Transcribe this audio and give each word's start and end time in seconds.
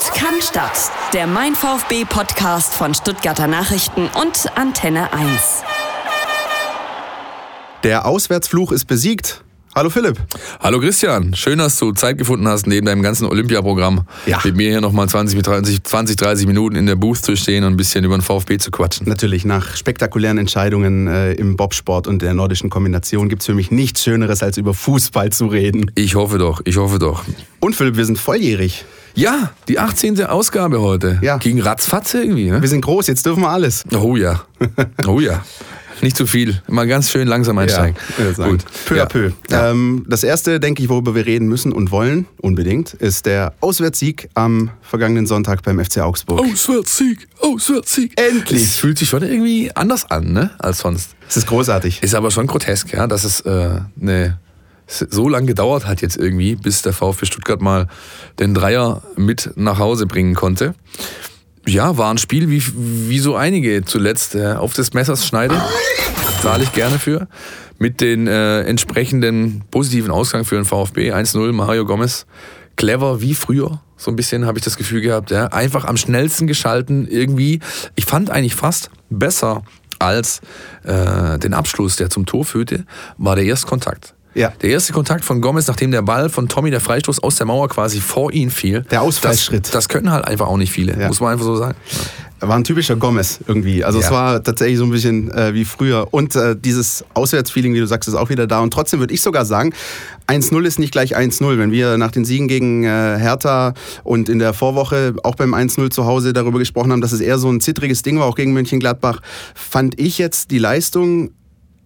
Sport 0.00 0.14
kann 0.14 0.40
Stadt. 0.42 0.90
Der 1.12 1.26
Mein 1.26 1.54
VfB 1.54 2.04
Podcast 2.04 2.72
von 2.74 2.94
Stuttgarter 2.94 3.46
Nachrichten 3.46 4.08
und 4.20 4.46
Antenne 4.56 5.12
1. 5.12 5.62
Der 7.82 8.06
Auswärtsfluch 8.06 8.72
ist 8.72 8.86
besiegt. 8.86 9.42
Hallo 9.74 9.90
Philipp. 9.90 10.16
Hallo 10.60 10.80
Christian, 10.80 11.34
schön, 11.34 11.58
dass 11.58 11.78
du 11.78 11.92
Zeit 11.92 12.18
gefunden 12.18 12.48
hast, 12.48 12.66
neben 12.66 12.86
deinem 12.86 13.02
ganzen 13.02 13.26
Olympiaprogramm 13.26 14.02
Ja. 14.26 14.40
mit 14.42 14.56
mir 14.56 14.70
hier 14.70 14.80
nochmal 14.80 15.08
20, 15.08 15.40
30, 15.42 15.82
20, 15.84 16.16
30 16.16 16.46
Minuten 16.46 16.76
in 16.76 16.86
der 16.86 16.96
Booth 16.96 17.18
zu 17.18 17.36
stehen 17.36 17.64
und 17.64 17.74
ein 17.74 17.76
bisschen 17.76 18.04
über 18.04 18.16
den 18.16 18.22
VfB 18.22 18.58
zu 18.58 18.70
quatschen. 18.70 19.08
Natürlich, 19.08 19.44
nach 19.44 19.76
spektakulären 19.76 20.38
Entscheidungen 20.38 21.06
äh, 21.08 21.32
im 21.34 21.56
Bobsport 21.56 22.06
und 22.08 22.22
der 22.22 22.34
nordischen 22.34 22.68
Kombination 22.70 23.28
gibt 23.28 23.42
es 23.42 23.46
für 23.46 23.54
mich 23.54 23.70
nichts 23.70 24.02
Schöneres, 24.02 24.42
als 24.42 24.56
über 24.56 24.74
Fußball 24.74 25.30
zu 25.30 25.46
reden. 25.46 25.90
Ich 25.94 26.14
hoffe 26.14 26.38
doch, 26.38 26.60
ich 26.64 26.76
hoffe 26.78 26.98
doch. 26.98 27.22
Und 27.60 27.74
Philipp, 27.76 27.96
wir 27.96 28.04
sind 28.06 28.18
volljährig. 28.18 28.84
Ja, 29.14 29.52
die 29.68 29.78
18. 29.78 30.24
Ausgabe 30.24 30.80
heute. 30.80 31.18
Ja. 31.22 31.38
Gegen 31.38 31.60
Ratzfatz 31.60 32.14
irgendwie, 32.14 32.50
ne? 32.50 32.60
Wir 32.60 32.68
sind 32.68 32.82
groß, 32.82 33.06
jetzt 33.06 33.26
dürfen 33.26 33.42
wir 33.42 33.50
alles. 33.50 33.84
Oh 33.92 34.16
ja, 34.16 34.42
oh 35.06 35.20
ja. 35.20 35.42
Nicht 36.02 36.16
zu 36.16 36.26
viel, 36.26 36.62
mal 36.66 36.86
ganz 36.86 37.10
schön 37.10 37.28
langsam 37.28 37.58
einsteigen. 37.58 37.94
würde 38.16 38.34
sagen. 38.34 38.58
Peu 38.86 38.96
ja. 38.96 39.04
à 39.04 39.06
peu. 39.06 39.32
Ja. 39.50 39.70
Ähm, 39.70 40.06
das 40.08 40.24
erste, 40.24 40.58
denke 40.58 40.82
ich, 40.82 40.88
worüber 40.88 41.14
wir 41.14 41.26
reden 41.26 41.46
müssen 41.46 41.72
und 41.72 41.90
wollen, 41.90 42.26
unbedingt, 42.40 42.94
ist 42.94 43.26
der 43.26 43.52
Auswärtssieg 43.60 44.30
am 44.34 44.70
vergangenen 44.80 45.26
Sonntag 45.26 45.62
beim 45.62 45.82
FC 45.84 45.98
Augsburg. 45.98 46.40
Auswärtssieg, 46.40 47.28
Auswärtssieg. 47.40 48.18
Endlich. 48.18 48.62
Es 48.62 48.76
fühlt 48.76 48.98
sich 48.98 49.10
schon 49.10 49.22
irgendwie 49.22 49.70
anders 49.74 50.10
an, 50.10 50.32
ne, 50.32 50.50
als 50.58 50.78
sonst. 50.78 51.10
Es 51.28 51.36
ist 51.36 51.46
großartig. 51.46 52.02
Ist 52.02 52.14
aber 52.14 52.30
schon 52.30 52.46
grotesk, 52.46 52.92
ja, 52.94 53.06
dass 53.06 53.24
es 53.24 53.40
äh, 53.40 53.80
ne, 53.96 54.38
so 54.90 55.28
lange 55.28 55.46
gedauert 55.46 55.86
hat 55.86 56.02
jetzt 56.02 56.16
irgendwie, 56.16 56.56
bis 56.56 56.82
der 56.82 56.92
VfB 56.92 57.26
Stuttgart 57.26 57.60
mal 57.60 57.86
den 58.38 58.54
Dreier 58.54 59.02
mit 59.16 59.52
nach 59.56 59.78
Hause 59.78 60.06
bringen 60.06 60.34
konnte. 60.34 60.74
Ja, 61.66 61.96
war 61.96 62.12
ein 62.12 62.18
Spiel 62.18 62.50
wie, 62.50 62.62
wie 63.08 63.18
so 63.18 63.36
einige 63.36 63.84
zuletzt 63.84 64.34
äh, 64.34 64.54
auf 64.54 64.72
des 64.72 64.94
Messers 64.94 65.26
Schneide. 65.26 65.60
Zahle 66.42 66.64
ich 66.64 66.72
gerne 66.72 66.98
für. 66.98 67.28
Mit 67.78 68.00
den 68.00 68.26
äh, 68.26 68.62
entsprechenden 68.62 69.62
positiven 69.70 70.10
Ausgang 70.10 70.44
für 70.44 70.56
den 70.56 70.64
VfB. 70.64 71.12
1-0, 71.12 71.52
Mario 71.52 71.84
Gomez. 71.84 72.26
Clever 72.76 73.20
wie 73.20 73.34
früher. 73.34 73.80
So 73.96 74.10
ein 74.10 74.16
bisschen 74.16 74.46
habe 74.46 74.58
ich 74.58 74.64
das 74.64 74.76
Gefühl 74.76 75.02
gehabt. 75.02 75.30
Ja. 75.30 75.46
Einfach 75.48 75.84
am 75.84 75.96
schnellsten 75.96 76.46
geschalten 76.46 77.06
irgendwie. 77.06 77.60
Ich 77.94 78.06
fand 78.06 78.30
eigentlich 78.30 78.54
fast 78.54 78.90
besser 79.10 79.62
als 79.98 80.40
äh, 80.84 81.38
den 81.38 81.52
Abschluss, 81.52 81.96
der 81.96 82.08
zum 82.08 82.24
Tor 82.26 82.44
führte, 82.44 82.86
war 83.18 83.36
der 83.36 83.44
Erstkontakt. 83.44 84.14
Ja. 84.34 84.52
Der 84.62 84.70
erste 84.70 84.92
Kontakt 84.92 85.24
von 85.24 85.40
Gomez, 85.40 85.66
nachdem 85.66 85.90
der 85.90 86.02
Ball 86.02 86.28
von 86.28 86.48
Tommy, 86.48 86.70
der 86.70 86.80
Freistoß 86.80 87.22
aus 87.22 87.36
der 87.36 87.46
Mauer 87.46 87.68
quasi 87.68 88.00
vor 88.00 88.32
ihn 88.32 88.50
fiel. 88.50 88.82
Der 88.90 89.02
Ausfallschritt. 89.02 89.64
Das, 89.66 89.72
das 89.72 89.88
können 89.88 90.10
halt 90.12 90.24
einfach 90.24 90.46
auch 90.46 90.56
nicht 90.56 90.70
viele, 90.72 90.98
Ja. 91.00 91.08
muss 91.08 91.20
man 91.20 91.32
einfach 91.32 91.44
so 91.46 91.56
sagen. 91.56 91.76
War 92.42 92.56
ein 92.56 92.64
typischer 92.64 92.96
Gomez 92.96 93.40
irgendwie. 93.46 93.84
Also 93.84 93.98
es 93.98 94.06
Ja. 94.06 94.12
war 94.12 94.42
tatsächlich 94.42 94.78
so 94.78 94.84
ein 94.84 94.90
bisschen 94.90 95.30
äh, 95.32 95.52
wie 95.52 95.66
früher. 95.66 96.08
Und 96.10 96.34
äh, 96.36 96.56
dieses 96.58 97.04
Auswärtsfeeling, 97.12 97.74
wie 97.74 97.80
du 97.80 97.86
sagst, 97.86 98.08
ist 98.08 98.14
auch 98.14 98.30
wieder 98.30 98.46
da. 98.46 98.60
Und 98.60 98.72
trotzdem 98.72 98.98
würde 99.00 99.12
ich 99.12 99.20
sogar 99.20 99.44
sagen, 99.44 99.74
1-0 100.26 100.64
ist 100.64 100.78
nicht 100.78 100.92
gleich 100.92 101.18
1-0. 101.18 101.58
Wenn 101.58 101.70
wir 101.70 101.98
nach 101.98 102.12
den 102.12 102.24
Siegen 102.24 102.48
gegen 102.48 102.84
äh, 102.84 102.88
Hertha 103.18 103.74
und 104.04 104.30
in 104.30 104.38
der 104.38 104.54
Vorwoche 104.54 105.14
auch 105.22 105.34
beim 105.34 105.54
1-0 105.54 105.90
zu 105.90 106.06
Hause 106.06 106.32
darüber 106.32 106.58
gesprochen 106.58 106.92
haben, 106.92 107.02
dass 107.02 107.12
es 107.12 107.20
eher 107.20 107.36
so 107.36 107.50
ein 107.50 107.60
zittriges 107.60 108.00
Ding 108.02 108.18
war, 108.18 108.24
auch 108.26 108.36
gegen 108.36 108.54
Mönchengladbach, 108.54 109.20
fand 109.54 110.00
ich 110.00 110.16
jetzt 110.16 110.50
die 110.50 110.58
Leistung 110.58 111.32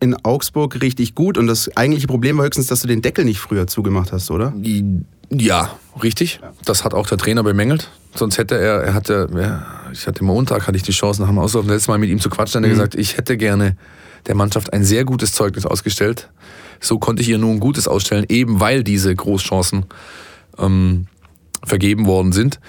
in 0.04 0.14
Augsburg 0.24 0.80
richtig 0.82 1.14
gut. 1.14 1.38
Und 1.38 1.46
das 1.46 1.74
eigentliche 1.76 2.06
Problem 2.06 2.38
war 2.38 2.44
höchstens, 2.44 2.66
dass 2.66 2.82
du 2.82 2.86
den 2.86 3.02
Deckel 3.02 3.24
nicht 3.24 3.40
früher 3.40 3.66
zugemacht 3.66 4.12
hast, 4.12 4.30
oder? 4.30 4.52
Ja, 5.30 5.76
richtig. 6.02 6.40
Das 6.64 6.84
hat 6.84 6.94
auch 6.94 7.06
der 7.08 7.18
Trainer 7.18 7.42
bemängelt. 7.42 7.90
Sonst 8.14 8.38
hätte 8.38 8.56
er, 8.56 8.82
er 8.82 8.94
hatte, 8.94 9.28
ja, 9.34 9.66
ich 9.92 10.06
hatte 10.06 10.22
Montag, 10.22 10.68
hatte 10.68 10.76
ich 10.76 10.82
die 10.82 10.92
Chance 10.92 11.22
nach 11.22 11.28
dem 11.28 11.38
Auslauf 11.38 11.66
letztes 11.66 11.88
Mal 11.88 11.98
mit 11.98 12.10
ihm 12.10 12.20
zu 12.20 12.30
quatschen, 12.30 12.62
hat 12.62 12.68
er 12.68 12.70
gesagt, 12.70 12.94
ich 12.94 13.16
hätte 13.16 13.36
gerne 13.36 13.76
der 14.26 14.36
Mannschaft 14.36 14.72
ein 14.72 14.84
sehr 14.84 15.04
gutes 15.04 15.32
Zeugnis 15.32 15.66
ausgestellt. 15.66 16.30
So 16.80 16.98
konnte 16.98 17.22
ich 17.22 17.28
ihr 17.28 17.38
nur 17.38 17.50
ein 17.50 17.60
gutes 17.60 17.88
ausstellen, 17.88 18.26
eben 18.28 18.60
weil 18.60 18.84
diese 18.84 19.14
Großchancen 19.14 19.86
ähm, 20.58 21.06
vergeben 21.66 22.06
worden 22.06 22.32
sind. 22.32 22.60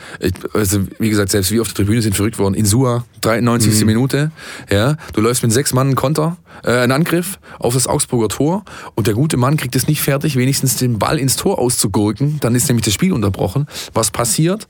Also, 0.53 0.79
wie 1.00 1.09
gesagt, 1.09 1.31
selbst 1.31 1.51
wir 1.51 1.61
auf 1.61 1.67
der 1.69 1.75
Tribüne 1.75 2.01
sind 2.01 2.16
verrückt 2.16 2.39
worden. 2.39 2.53
Insua, 2.53 3.06
93. 3.22 3.85
Minute. 3.85 4.31
Ja, 4.69 4.97
du 5.13 5.22
läufst 5.22 5.44
mit 5.44 5.51
sechs 5.51 5.73
Mann 5.73 5.88
einen 5.88 5.95
Konter, 5.95 6.38
äh, 6.63 6.72
einen 6.72 6.91
Angriff 6.91 7.39
auf 7.59 7.73
das 7.73 7.88
Augsburger 7.88 8.29
Tor 8.29 8.63
und 8.95 9.07
der 9.07 9.13
gute 9.13 9.38
Mann 9.38 9.57
kriegt 9.57 9.75
es 9.75 9.88
nicht 9.88 10.01
fertig, 10.01 10.35
wenigstens 10.35 10.78
den 10.78 11.00
Ball 11.00 11.19
ins 11.19 11.35
Tor 11.35 11.59
auszugurken. 11.59 12.39
Dann 12.39 12.56
ist 12.56 12.67
nämlich 12.67 12.85
das 12.85 12.94
Spiel 12.94 13.13
unterbrochen. 13.13 13.67
Was 13.94 14.11
passiert? 14.11 14.67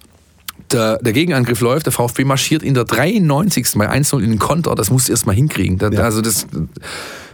Der, 0.71 0.97
der 0.97 1.13
Gegenangriff 1.13 1.61
läuft, 1.61 1.85
der 1.85 1.93
VfB 1.93 2.23
marschiert 2.23 2.63
in 2.63 2.73
der 2.73 2.85
93. 2.85 3.67
bei 3.75 3.89
1-0 3.89 4.21
in 4.21 4.31
den 4.31 4.39
Konter. 4.39 4.73
Das 4.73 4.89
musst 4.89 5.07
du 5.07 5.11
erst 5.11 5.25
mal 5.27 5.35
hinkriegen. 5.35 5.77
Da, 5.77 5.89
Ja. 5.89 6.01
Also 6.01 6.21
das, 6.21 6.47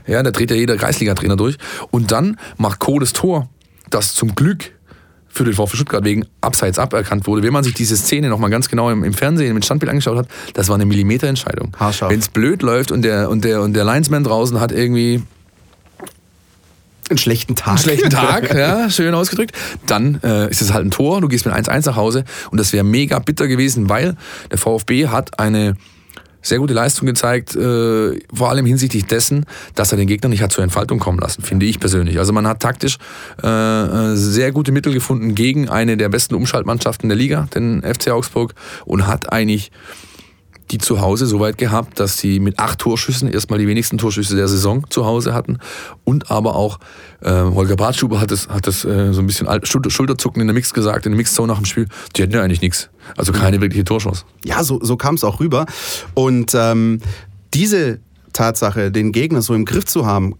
ja, 0.08 0.22
da 0.24 0.32
dreht 0.32 0.52
ja 0.52 0.58
jeder 0.58 0.76
Kreisliga-Trainer 0.76 1.38
durch. 1.38 1.58
Und 1.92 2.12
dann 2.12 2.38
macht 2.58 2.80
Co. 2.80 3.00
das 3.00 3.14
Tor, 3.14 3.48
das 3.90 4.14
zum 4.14 4.36
Glück 4.36 4.74
für 5.34 5.44
den 5.44 5.54
VfB 5.54 5.76
Stuttgart 5.78 6.04
wegen 6.04 6.26
Abseits 6.42 6.80
aberkannt 6.80 7.28
wurde. 7.28 7.44
Wenn 7.44 7.54
man 7.54 7.64
sich 7.64 7.74
diese 7.74 7.96
Szene 7.96 8.30
nochmal 8.30 8.50
ganz 8.50 8.70
genau 8.70 8.90
im, 8.90 9.04
im 9.04 9.14
Fernsehen 9.14 9.54
mit 9.54 9.66
Standbild 9.66 9.90
angeschaut 9.90 10.18
hat, 10.18 10.28
das 10.54 10.68
war 10.68 10.76
eine 10.76 10.86
Millimeterentscheidung. 10.86 11.76
Wenn 12.12 12.20
es 12.20 12.30
blöd 12.30 12.62
läuft 12.62 12.92
und 12.92 13.02
der, 13.04 13.30
und, 13.30 13.44
der, 13.44 13.62
und 13.62 13.74
der 13.74 13.86
Linesman 13.86 14.24
draußen 14.24 14.60
hat 14.60 14.72
irgendwie 14.72 15.24
Einen 17.10 17.18
schlechten 17.18 17.56
Tag. 17.56 17.68
einen 17.68 17.78
schlechten 17.78 18.10
Tag, 18.10 18.54
ja, 18.56 18.90
schön 18.90 19.14
ausgedrückt, 19.14 19.56
dann 19.88 20.20
äh, 20.24 20.50
ist 20.50 20.62
es 20.62 20.74
halt 20.74 20.86
ein 20.86 20.92
Tor, 20.92 21.22
du 21.22 21.28
gehst 21.28 21.46
mit 21.46 21.56
1-1 21.56 21.88
nach 21.88 21.96
Hause 21.96 22.26
und 22.52 22.60
das 22.60 22.74
wäre 22.74 22.84
mega 22.84 23.20
bitter 23.20 23.48
gewesen, 23.48 23.90
weil 23.90 24.16
der 24.50 24.58
VfB 24.58 25.08
hat 25.08 25.40
eine 25.40 25.76
sehr 26.42 26.60
gute 26.60 26.74
Leistung 26.74 27.06
gezeigt, 27.06 27.56
äh, 27.56 28.20
vor 28.34 28.50
allem 28.50 28.66
hinsichtlich 28.66 29.06
dessen, 29.06 29.46
dass 29.76 29.92
er 29.92 29.98
den 29.98 30.08
Gegner 30.08 30.30
nicht 30.30 30.42
hat 30.42 30.52
zur 30.52 30.64
Entfaltung 30.64 31.00
kommen 31.00 31.20
lassen, 31.20 31.42
finde 31.42 31.66
ich 31.66 31.80
persönlich. 31.80 32.20
Also 32.20 32.34
man 32.34 32.48
hat 32.48 32.62
taktisch 32.62 32.98
äh, 33.44 33.48
äh, 33.48 34.16
sehr 34.16 34.52
gute 34.52 34.72
Mittel 34.72 34.94
gefunden 34.94 35.36
gegen 35.36 35.70
eine 35.70 35.98
der 35.98 36.10
besten 36.10 36.36
Umschaltmannschaften 36.36 37.10
der 37.10 37.18
Liga, 37.18 37.48
den 37.54 37.82
FC 37.84 38.10
Augsburg, 38.10 38.54
und 38.86 39.08
hat 39.08 39.32
eigentlich 39.32 39.72
die 40.72 40.78
zu 40.78 41.02
Hause 41.02 41.26
so 41.26 41.40
weit 41.40 41.58
gehabt, 41.58 42.00
dass 42.00 42.18
sie 42.18 42.40
mit 42.40 42.58
acht 42.60 42.80
Torschüssen 42.80 43.28
erstmal 43.30 43.60
die 43.60 43.68
wenigsten 43.68 43.98
Torschüsse 43.98 44.36
der 44.36 44.48
Saison 44.48 44.86
zu 44.90 45.06
Hause 45.06 45.34
hatten 45.34 45.60
und 46.04 46.32
aber 46.32 46.56
auch 46.56 46.80
äh, 47.22 47.32
Holger 47.32 47.76
Bartschuber 47.76 48.22
hat 48.22 48.32
es 48.32 48.48
hat 48.48 48.68
das 48.68 48.86
äh, 48.86 49.14
so 49.14 49.20
ein 49.22 49.28
bisschen 49.28 49.48
Schulter, 49.64 49.90
Schulterzucken 49.90 50.42
in 50.42 50.48
der 50.48 50.54
Mix 50.54 50.74
gesagt, 50.74 51.06
in 51.06 51.12
der 51.12 51.18
Mixzone 51.18 51.52
nach 51.52 51.60
dem 51.60 51.66
Spiel, 51.66 51.88
die 52.16 52.22
hätten 52.22 52.34
ja 52.34 52.42
eigentlich 52.42 52.62
nichts. 52.62 52.90
Also 53.18 53.34
keine 53.34 53.60
wirkliche 53.62 53.84
Torchance. 53.84 54.24
Ja, 54.46 54.64
so, 54.64 54.80
so 54.82 54.96
kam 54.96 55.16
es 55.16 55.24
auch 55.24 55.40
rüber. 55.40 55.66
Und 56.14 56.54
ähm, 56.56 57.00
diese 57.54 58.00
Tatsache, 58.34 58.92
den 58.92 59.12
Gegner 59.12 59.42
so 59.42 59.54
im 59.54 59.66
Griff 59.66 59.86
zu 59.86 60.06
haben, 60.06 60.36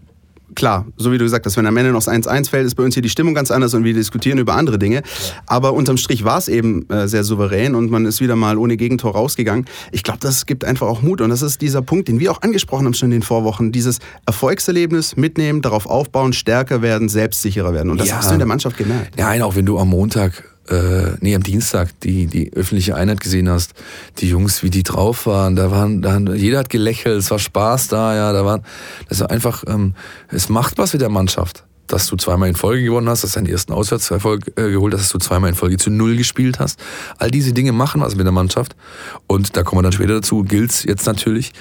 klar, 0.54 0.86
so 0.96 1.12
wie 1.12 1.18
du 1.18 1.24
gesagt 1.24 1.46
hast, 1.46 1.56
wenn 1.56 1.66
am 1.66 1.76
Ende 1.76 1.92
noch 1.92 2.02
das 2.04 2.08
1-1 2.08 2.48
fällt, 2.50 2.66
ist 2.66 2.74
bei 2.74 2.82
uns 2.82 2.94
hier 2.94 3.02
die 3.02 3.08
Stimmung 3.08 3.34
ganz 3.34 3.50
anders 3.50 3.74
und 3.74 3.84
wir 3.84 3.94
diskutieren 3.94 4.38
über 4.38 4.54
andere 4.54 4.78
Dinge. 4.78 5.02
Aber 5.46 5.72
unterm 5.72 5.96
Strich 5.96 6.24
war 6.24 6.38
es 6.38 6.48
eben 6.48 6.88
äh, 6.90 7.08
sehr 7.08 7.24
souverän 7.24 7.74
und 7.74 7.90
man 7.90 8.06
ist 8.06 8.20
wieder 8.20 8.36
mal 8.36 8.58
ohne 8.58 8.76
Gegentor 8.76 9.12
rausgegangen. 9.12 9.66
Ich 9.92 10.02
glaube, 10.02 10.20
das 10.20 10.46
gibt 10.46 10.64
einfach 10.64 10.86
auch 10.86 11.02
Mut 11.02 11.20
und 11.20 11.30
das 11.30 11.42
ist 11.42 11.60
dieser 11.60 11.82
Punkt, 11.82 12.08
den 12.08 12.20
wir 12.20 12.30
auch 12.32 12.42
angesprochen 12.42 12.86
haben 12.86 12.94
schon 12.94 13.08
in 13.08 13.20
den 13.20 13.22
Vorwochen. 13.22 13.72
Dieses 13.72 13.98
Erfolgserlebnis 14.26 15.16
mitnehmen, 15.16 15.62
darauf 15.62 15.86
aufbauen, 15.86 16.32
stärker 16.32 16.82
werden, 16.82 17.08
selbstsicherer 17.08 17.72
werden. 17.72 17.90
Und 17.90 18.00
das 18.00 18.08
Ja. 18.08 18.16
hast 18.16 18.28
du 18.30 18.32
in 18.34 18.38
der 18.38 18.48
Mannschaft 18.48 18.76
gemerkt. 18.76 19.16
Nein, 19.16 19.40
auch 19.42 19.54
wenn 19.56 19.66
du 19.66 19.78
am 19.78 19.88
Montag, 19.88 20.51
äh, 20.68 21.16
nee, 21.20 21.34
am 21.34 21.42
Dienstag 21.42 21.88
die, 22.00 22.26
die 22.26 22.52
öffentliche 22.52 22.94
Einheit 22.94 23.20
gesehen 23.20 23.48
hast, 23.48 23.74
die 24.18 24.28
Jungs, 24.28 24.62
wie 24.62 24.70
die 24.70 24.82
drauf 24.82 25.26
waren, 25.26 25.56
da 25.56 25.70
waren, 25.70 26.02
da, 26.02 26.18
jeder 26.18 26.60
hat 26.60 26.68
gelächelt, 26.68 27.18
es 27.18 27.30
war 27.30 27.38
Spaß 27.38 27.88
da, 27.88 28.14
ja, 28.14 28.32
da 28.32 28.44
waren, 28.44 28.62
das 29.08 29.20
war 29.20 29.30
einfach, 29.30 29.64
ähm, 29.66 29.94
es 30.28 30.48
macht 30.48 30.78
was 30.78 30.92
mit 30.92 31.02
der 31.02 31.08
Mannschaft. 31.08 31.64
Dass 31.88 32.06
du 32.06 32.16
zweimal 32.16 32.48
in 32.48 32.54
Folge 32.54 32.84
gewonnen 32.84 33.08
hast, 33.08 33.22
dass 33.22 33.32
du 33.32 33.40
deinen 33.40 33.50
ersten 33.50 33.72
Auswärtserfolg 33.72 34.52
äh, 34.56 34.70
geholt 34.70 34.94
hast, 34.94 35.02
dass 35.02 35.10
du 35.10 35.18
zweimal 35.18 35.50
in 35.50 35.56
Folge 35.56 35.76
zu 35.76 35.90
null 35.90 36.16
gespielt 36.16 36.58
hast. 36.58 36.80
All 37.18 37.30
diese 37.30 37.52
Dinge 37.52 37.72
machen 37.72 38.00
was 38.00 38.14
mit 38.14 38.24
der 38.24 38.32
Mannschaft. 38.32 38.76
Und 39.26 39.56
da 39.56 39.62
kommen 39.62 39.80
wir 39.80 39.82
dann 39.82 39.92
später 39.92 40.14
dazu, 40.14 40.42
gilt's 40.42 40.84
jetzt 40.84 41.04
natürlich, 41.04 41.52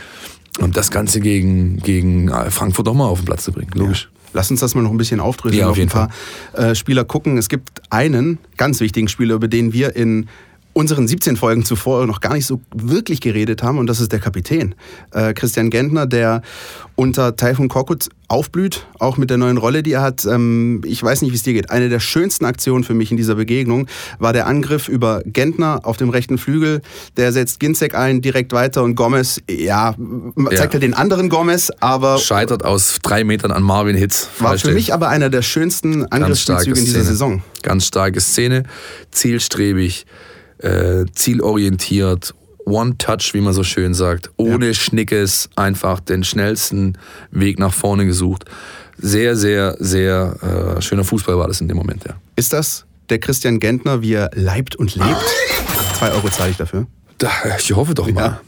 um 0.60 0.72
das 0.72 0.90
Ganze 0.92 1.20
gegen, 1.20 1.78
gegen 1.80 2.30
äh, 2.30 2.50
Frankfurt 2.52 2.88
doch 2.88 2.94
mal 2.94 3.08
auf 3.08 3.20
den 3.20 3.26
Platz 3.26 3.44
zu 3.44 3.52
bringen, 3.52 3.72
logisch. 3.74 4.10
Lass 4.34 4.52
uns 4.52 4.60
das 4.60 4.76
mal 4.76 4.82
noch 4.82 4.92
ein 4.92 4.98
bisschen 4.98 5.20
aufdröseln, 5.20 5.60
Ja, 5.60 5.66
auf 5.66 5.72
auf 5.72 5.78
ein 5.78 5.80
jeden 5.80 5.92
paar 5.92 6.10
äh, 6.54 6.76
Spieler 6.76 7.04
gucken. 7.04 7.38
Es 7.38 7.50
gibt 7.50 7.82
einen 7.90 8.38
ganz 8.58 8.80
wichtigen 8.80 9.08
Spieler, 9.08 9.36
über 9.36 9.48
den 9.48 9.74
wir 9.74 9.96
in 9.96 10.28
unseren 10.74 11.08
17 11.08 11.36
Folgen 11.36 11.66
zuvor 11.66 12.06
noch 12.08 12.22
gar 12.22 12.34
nicht 12.34 12.46
so 12.46 12.62
wirklich 12.74 13.20
geredet 13.22 13.62
haben 13.64 13.78
und 13.78 13.88
das 13.88 14.00
ist 14.00 14.12
der 14.12 14.20
Kapitän. 14.20 14.76
Äh, 15.12 15.34
Christian 15.34 15.70
Gentner, 15.70 16.06
der 16.08 16.42
unter 16.96 17.36
Taifun 17.36 17.68
Korkut 17.68 18.10
aufblüht, 18.28 18.86
auch 19.00 19.18
mit 19.18 19.30
der 19.30 19.38
neuen 19.38 19.58
Rolle, 19.58 19.84
die 19.84 19.94
er 19.94 20.02
hat. 20.02 20.24
Ähm, 20.26 20.82
ich 20.86 21.02
weiß 21.04 21.22
nicht, 21.24 21.32
wie 21.32 21.36
es 21.36 21.44
dir 21.44 21.54
geht. 21.54 21.70
Eine 21.72 21.90
der 21.90 22.00
schönsten 22.00 22.46
Aktionen 22.46 22.84
für 22.86 22.94
mich 22.94 23.12
in 23.12 23.18
dieser 23.18 23.36
Begegnung 23.36 23.88
war 24.20 24.32
der 24.34 24.48
Angriff 24.48 24.88
über 24.88 25.22
Gentner 25.26 25.82
auf 25.84 25.98
dem 25.98 26.10
rechten 26.10 26.38
Flügel. 26.38 26.82
Der 27.18 27.34
setzt 27.34 27.60
Ginzek 27.60 27.94
ein, 27.96 28.22
direkt 28.22 28.54
weiter 28.54 28.84
und 28.84 28.96
Gomez, 28.96 29.42
ja, 29.50 29.96
zeigt 30.56 30.74
Ja. 30.74 30.78
er 30.78 30.80
den 30.80 30.94
anderen 30.94 31.28
Gomez, 31.30 31.72
aber 31.82 32.18
Scheitert 32.20 32.64
aus 32.64 33.00
drei 33.02 33.24
Metern 33.26 33.52
an 33.52 33.64
Marvin 33.64 33.98
Hitz. 33.98 34.30
war 34.40 34.58
für 34.58 34.72
mich 34.72 34.94
aber 34.94 35.10
einer 35.10 35.30
der 35.30 35.42
schönsten 35.42 36.06
Angriffsspielzüge 36.06 36.80
in 36.80 36.86
dieser 36.86 37.00
Szene. 37.00 37.06
Saison. 37.12 37.44
Ganz 37.64 37.88
starke 37.88 38.22
Szene, 38.22 38.64
zielstrebig, 39.12 40.06
äh, 40.62 41.06
zielorientiert, 41.14 42.34
One-Touch, 42.66 43.34
wie 43.34 43.42
man 43.42 43.54
so 43.54 43.64
schön 43.64 43.94
sagt, 43.94 44.32
ohne 44.38 44.68
ja. 44.68 44.74
Schnickes, 44.74 45.50
einfach 45.56 46.00
den 46.00 46.24
schnellsten 46.24 46.98
Weg 47.32 47.60
nach 47.60 47.74
vorne 47.74 48.06
gesucht. 48.06 48.46
Sehr, 48.98 49.36
sehr, 49.36 49.76
sehr 49.80 50.76
äh, 50.78 50.82
schöner 50.82 51.04
Fußball 51.04 51.38
war 51.38 51.48
das 51.48 51.60
in 51.62 51.68
dem 51.68 51.78
Moment, 51.78 52.04
ja. 52.06 52.16
Ist 52.36 52.54
das 52.54 52.86
der 53.10 53.20
Christian 53.20 53.60
Gentner, 53.60 54.02
wie 54.02 54.14
er 54.14 54.32
leibt 54.34 54.76
und 54.76 54.96
lebt? 54.96 55.26
Zwei 55.98 56.12
Euro 56.12 56.30
zahle 56.30 56.52
ich 56.52 56.58
dafür. 56.58 56.88
Da, 57.18 57.30
ich 57.58 57.76
hoffe 57.76 57.94
doch 57.94 58.10
mal. 58.10 58.40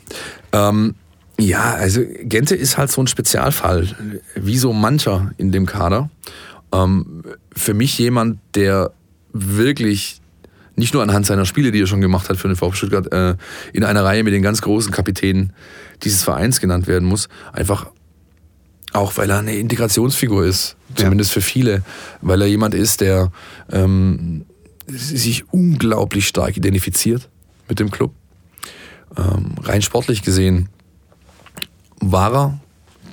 Ja. 0.54 0.70
Ähm, 0.70 0.96
ja, 1.40 1.74
also 1.74 2.02
Gente 2.24 2.56
ist 2.56 2.78
halt 2.78 2.92
so 2.92 3.02
ein 3.02 3.08
Spezialfall, 3.08 3.88
wie 4.36 4.58
so 4.58 4.72
mancher 4.72 5.32
in 5.38 5.52
dem 5.52 5.66
Kader. 5.66 6.10
Ähm, 6.72 7.24
für 7.56 7.74
mich 7.74 7.98
jemand, 7.98 8.40
der 8.56 8.92
wirklich 9.32 10.22
nicht 10.76 10.94
nur 10.94 11.04
anhand 11.04 11.26
seiner 11.26 11.46
Spiele, 11.46 11.72
die 11.72 11.82
er 11.82 11.88
schon 11.88 12.02
gemacht 12.02 12.30
hat 12.30 12.38
für 12.38 12.48
den 12.48 12.56
VfB 12.56 12.76
Stuttgart, 12.76 13.12
äh, 13.12 13.36
in 13.74 13.84
einer 13.84 14.04
Reihe 14.04 14.24
mit 14.24 14.34
den 14.34 14.42
ganz 14.42 14.62
großen 14.62 14.92
Kapitänen 14.92 15.54
dieses 16.04 16.24
Vereins 16.24 16.60
genannt 16.60 16.88
werden 16.88 17.08
muss. 17.08 17.30
Einfach 17.52 17.88
auch, 18.92 19.18
weil 19.18 19.30
er 19.30 19.40
eine 19.40 19.56
Integrationsfigur 19.56 20.46
ist, 20.46 20.76
zumindest 20.96 21.32
ja. 21.32 21.34
für 21.36 21.42
viele, 21.42 21.84
weil 22.22 22.42
er 22.42 22.48
jemand 22.48 22.76
ist, 22.76 23.02
der 23.02 23.32
ähm, 23.72 24.46
sich 24.88 25.52
unglaublich 25.52 26.28
stark 26.28 26.58
identifiziert 26.58 27.30
mit 27.68 27.80
dem 27.80 27.92
Club. 27.92 28.14
Ähm, 29.18 29.56
rein 29.64 29.82
sportlich 29.82 30.22
gesehen 30.22 30.70
war 32.00 32.34
er 32.34 32.60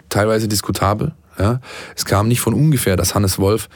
teilweise 0.09 0.49
diskutabel. 0.49 1.15
Ja. 1.41 1.61
Es 1.97 2.05
kam 2.05 2.29
nicht 2.29 2.41
von 2.41 2.53
ungefähr, 2.53 2.97
dass 2.97 3.15
Hannes 3.15 3.39
Wolf 3.39 3.71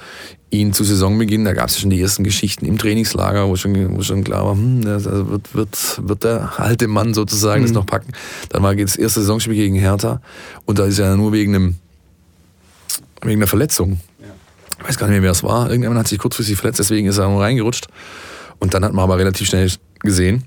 ihn 0.50 0.74
zu 0.74 0.84
Saisonbeginn, 0.84 1.46
da 1.46 1.54
gab 1.54 1.68
es 1.68 1.76
ja 1.76 1.80
schon 1.80 1.90
die 1.90 2.00
ersten 2.00 2.24
Geschichten 2.24 2.66
im 2.66 2.76
Trainingslager, 2.76 3.48
wo 3.48 3.56
schon, 3.56 3.96
wo 3.96 4.02
schon 4.02 4.22
klar 4.22 4.44
war, 4.44 4.52
hm, 4.52 4.82
das 4.82 5.04
wird, 5.04 5.54
wird, 5.54 6.00
wird 6.02 6.24
der 6.24 6.60
alte 6.60 6.88
Mann 6.88 7.14
sozusagen 7.14 7.62
mhm. 7.62 7.66
das 7.66 7.72
noch 7.72 7.86
packen. 7.86 8.12
Dann 8.50 8.62
war 8.62 8.76
das 8.76 8.96
erste 8.96 9.20
Saisonspiel 9.20 9.54
gegen 9.54 9.76
Hertha 9.76 10.20
und 10.66 10.78
da 10.78 10.84
ist 10.84 10.98
er 10.98 11.16
nur 11.16 11.32
wegen 11.32 11.54
einem 11.54 11.74
wegen 13.22 13.40
einer 13.40 13.48
Verletzung. 13.48 14.00
Ja. 14.20 14.26
Ich 14.80 14.88
weiß 14.88 14.98
gar 14.98 15.06
nicht 15.06 15.14
mehr, 15.14 15.22
wer 15.22 15.30
es 15.30 15.42
war. 15.42 15.68
Irgendjemand 15.68 15.98
hat 15.98 16.08
sich 16.08 16.18
kurzfristig 16.18 16.58
verletzt, 16.58 16.80
deswegen 16.80 17.08
ist 17.08 17.16
er 17.16 17.28
nur 17.28 17.40
reingerutscht. 17.40 17.86
Und 18.58 18.74
dann 18.74 18.84
hat 18.84 18.92
man 18.92 19.04
aber 19.04 19.16
relativ 19.16 19.48
schnell 19.48 19.72
gesehen, 20.00 20.44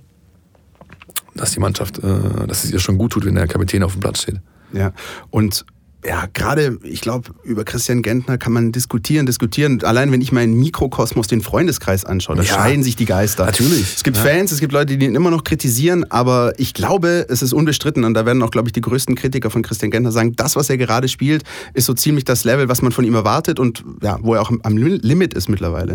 dass 1.34 1.52
die 1.52 1.60
Mannschaft, 1.60 1.98
äh, 1.98 2.46
dass 2.46 2.64
es 2.64 2.72
ihr 2.72 2.80
schon 2.80 3.00
gut 3.00 3.14
tut, 3.14 3.26
wenn 3.26 3.34
der 3.34 3.48
Kapitän 3.48 3.82
auf 3.82 3.94
dem 3.94 4.02
Platz 4.02 4.22
steht. 4.22 4.40
Ja, 4.72 4.94
und 5.32 5.66
ja, 6.08 6.26
gerade, 6.34 6.80
ich 6.84 7.02
glaube, 7.02 7.32
über 7.44 7.66
Christian 7.66 8.02
Gentner 8.02 8.38
kann 8.38 8.54
man 8.54 8.72
diskutieren, 8.72 9.26
diskutieren. 9.26 9.84
Allein 9.84 10.12
wenn 10.12 10.22
ich 10.22 10.32
meinen 10.32 10.54
Mikrokosmos, 10.54 11.28
den 11.28 11.42
Freundeskreis 11.42 12.06
anschaue, 12.06 12.38
da 12.38 12.44
ja, 12.44 12.54
scheiden 12.54 12.84
sich 12.84 12.96
die 12.96 13.06
Geister. 13.06 13.46
Natürlich. 13.46 13.96
Es 13.96 14.04
gibt 14.04 14.16
ja. 14.18 14.24
Fans, 14.24 14.52
es 14.52 14.60
gibt 14.60 14.72
Leute, 14.72 14.98
die 14.98 15.06
ihn 15.06 15.16
immer 15.16 15.32
noch 15.32 15.44
kritisieren, 15.44 16.10
aber 16.10 16.54
ich 16.58 16.74
glaube, 16.74 17.26
es 17.30 17.42
ist 17.42 17.54
unbestritten 17.54 18.06
und 18.06 18.14
da 18.14 18.26
werden 18.26 18.42
auch, 18.42 18.52
glaube 18.52 18.70
ich, 18.70 18.74
die 18.74 18.82
größten 18.82 19.16
Kritiker 19.16 19.50
von 19.50 19.64
Christian 19.64 19.92
Gentner 19.92 20.12
sagen, 20.12 20.34
das, 20.36 20.56
was 20.56 20.70
er 20.70 20.78
gerade 20.78 21.10
spielt, 21.10 21.44
ist 21.74 21.86
so 21.86 21.94
ziemlich 21.94 22.24
das 22.24 22.46
Level, 22.46 22.70
was 22.70 22.82
man 22.82 22.94
von 22.94 23.04
ihm 23.04 23.16
erwartet 23.16 23.60
und 23.60 23.84
ja, 24.02 24.18
wo 24.22 24.34
er 24.34 24.42
auch 24.42 24.52
am 24.64 24.78
Limit 24.78 25.34
ist 25.34 25.50
mittlerweile 25.50 25.94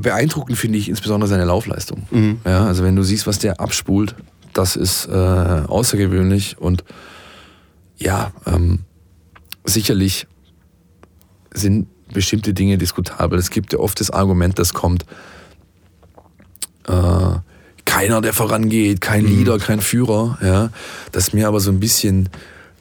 beeindruckend 0.00 0.56
finde 0.56 0.78
ich 0.78 0.88
insbesondere 0.88 1.28
seine 1.28 1.44
Laufleistung. 1.44 2.06
Mhm. 2.12 2.38
Ja, 2.44 2.66
also 2.66 2.84
wenn 2.84 2.94
du 2.94 3.02
siehst, 3.02 3.26
was 3.26 3.40
der 3.40 3.60
abspult, 3.60 4.14
das 4.52 4.76
ist 4.76 5.06
äh, 5.06 5.12
außergewöhnlich 5.12 6.56
und 6.58 6.84
ja, 7.98 8.32
ähm, 8.46 8.80
sicherlich 9.64 10.26
sind 11.52 11.88
bestimmte 12.12 12.54
Dinge 12.54 12.78
diskutabel. 12.78 13.38
Es 13.38 13.50
gibt 13.50 13.72
ja 13.72 13.78
oft 13.78 14.00
das 14.00 14.10
Argument, 14.10 14.58
das 14.58 14.72
kommt, 14.72 15.04
äh, 16.86 17.34
keiner, 17.84 18.20
der 18.20 18.32
vorangeht, 18.32 19.00
kein 19.00 19.24
mhm. 19.24 19.38
Leader, 19.38 19.58
kein 19.58 19.80
Führer. 19.80 20.38
Ja, 20.42 20.70
das 21.12 21.28
ist 21.28 21.34
mir 21.34 21.48
aber 21.48 21.60
so 21.60 21.70
ein 21.70 21.80
bisschen 21.80 22.28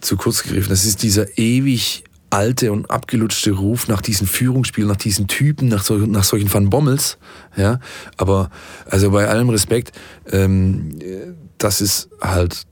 zu 0.01 0.17
kurz 0.17 0.43
gegriffen. 0.43 0.69
Das 0.69 0.85
ist 0.85 1.01
dieser 1.01 1.37
ewig 1.37 2.03
alte 2.29 2.71
und 2.73 2.91
abgelutschte 2.91 3.51
Ruf 3.51 3.87
nach 3.87 4.01
diesen 4.01 4.27
Führungsspielen, 4.27 4.89
nach 4.89 4.97
diesen 4.97 5.27
Typen, 5.27 5.69
nach, 5.69 5.83
so, 5.83 5.95
nach 5.95 6.25
solchen 6.25 6.53
Van 6.53 6.69
Bommels. 6.69 7.17
Ja, 7.55 7.79
aber 8.17 8.49
also 8.89 9.11
bei 9.11 9.27
allem 9.27 9.49
Respekt, 9.49 9.93
ähm, 10.29 10.99
das 11.57 11.81
ist 11.81 12.09
halt 12.21 12.67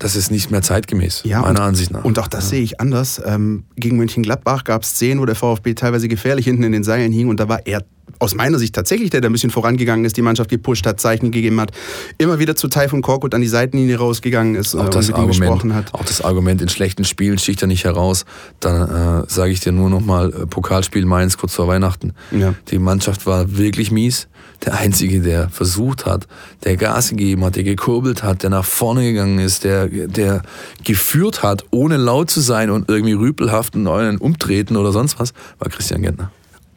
das 0.00 0.16
ist 0.16 0.30
nicht 0.30 0.50
mehr 0.50 0.62
zeitgemäß, 0.62 1.22
ja, 1.24 1.42
meiner 1.42 1.60
und, 1.60 1.66
Ansicht 1.66 1.92
nach. 1.92 2.04
Und 2.04 2.18
auch 2.18 2.26
das 2.26 2.44
ja. 2.44 2.50
sehe 2.50 2.62
ich 2.62 2.80
anders. 2.80 3.20
Ähm, 3.24 3.64
gegen 3.76 3.96
Mönchengladbach 3.98 4.64
gab 4.64 4.82
es 4.82 4.90
Szenen, 4.90 5.20
wo 5.20 5.26
der 5.26 5.36
VfB 5.36 5.74
teilweise 5.74 6.08
gefährlich 6.08 6.46
hinten 6.46 6.64
in 6.64 6.72
den 6.72 6.82
Seilen 6.82 7.12
hing 7.12 7.28
und 7.28 7.38
da 7.38 7.48
war 7.48 7.66
er 7.66 7.84
aus 8.18 8.34
meiner 8.34 8.58
Sicht 8.58 8.74
tatsächlich 8.74 9.10
der, 9.10 9.20
der 9.20 9.30
ein 9.30 9.32
bisschen 9.32 9.50
vorangegangen 9.50 10.04
ist, 10.04 10.16
die 10.16 10.22
Mannschaft 10.22 10.50
gepusht 10.50 10.86
hat, 10.86 11.00
Zeichen 11.00 11.30
gegeben 11.30 11.60
hat, 11.60 11.72
immer 12.18 12.38
wieder 12.38 12.56
zu 12.56 12.68
Taifun 12.68 13.02
Korkut 13.02 13.34
an 13.34 13.40
die 13.40 13.48
Seitenlinie 13.48 13.98
rausgegangen 13.98 14.54
ist 14.54 14.74
auch 14.74 14.86
äh, 14.86 14.90
das 14.90 15.10
Argument, 15.12 15.38
gesprochen 15.38 15.74
hat. 15.74 15.94
Auch 15.94 16.04
das 16.04 16.20
Argument, 16.20 16.62
in 16.62 16.68
schlechten 16.68 17.04
Spielen 17.04 17.38
sticht 17.38 17.62
er 17.62 17.68
nicht 17.68 17.84
heraus. 17.84 18.24
Dann 18.60 19.22
äh, 19.22 19.24
sage 19.28 19.52
ich 19.52 19.60
dir 19.60 19.72
nur 19.72 19.90
nochmal, 19.90 20.30
äh, 20.30 20.46
Pokalspiel 20.46 21.06
Mainz 21.06 21.36
kurz 21.38 21.54
vor 21.54 21.68
Weihnachten. 21.68 22.12
Ja. 22.30 22.54
Die 22.70 22.78
Mannschaft 22.78 23.26
war 23.26 23.56
wirklich 23.56 23.90
mies. 23.90 24.28
Der 24.64 24.74
Einzige, 24.74 25.20
der 25.20 25.48
versucht 25.48 26.04
hat, 26.04 26.26
der 26.64 26.76
Gas 26.76 27.10
gegeben 27.10 27.44
hat, 27.44 27.56
der 27.56 27.64
gekurbelt 27.64 28.22
hat, 28.22 28.42
der 28.42 28.50
nach 28.50 28.64
vorne 28.64 29.02
gegangen 29.02 29.38
ist, 29.38 29.64
der, 29.64 29.88
der 29.88 30.42
geführt 30.84 31.42
hat, 31.42 31.64
ohne 31.70 31.96
laut 31.96 32.30
zu 32.30 32.40
sein 32.40 32.70
und 32.70 32.90
irgendwie 32.90 33.14
rüpelhaft 33.14 33.74
in 33.74 33.86
euren 33.86 34.18
Umtreten 34.18 34.76
oder 34.76 34.92
sonst 34.92 35.18
was, 35.18 35.32
war 35.58 35.70
Christian 35.70 36.02
Gentner. 36.02 36.30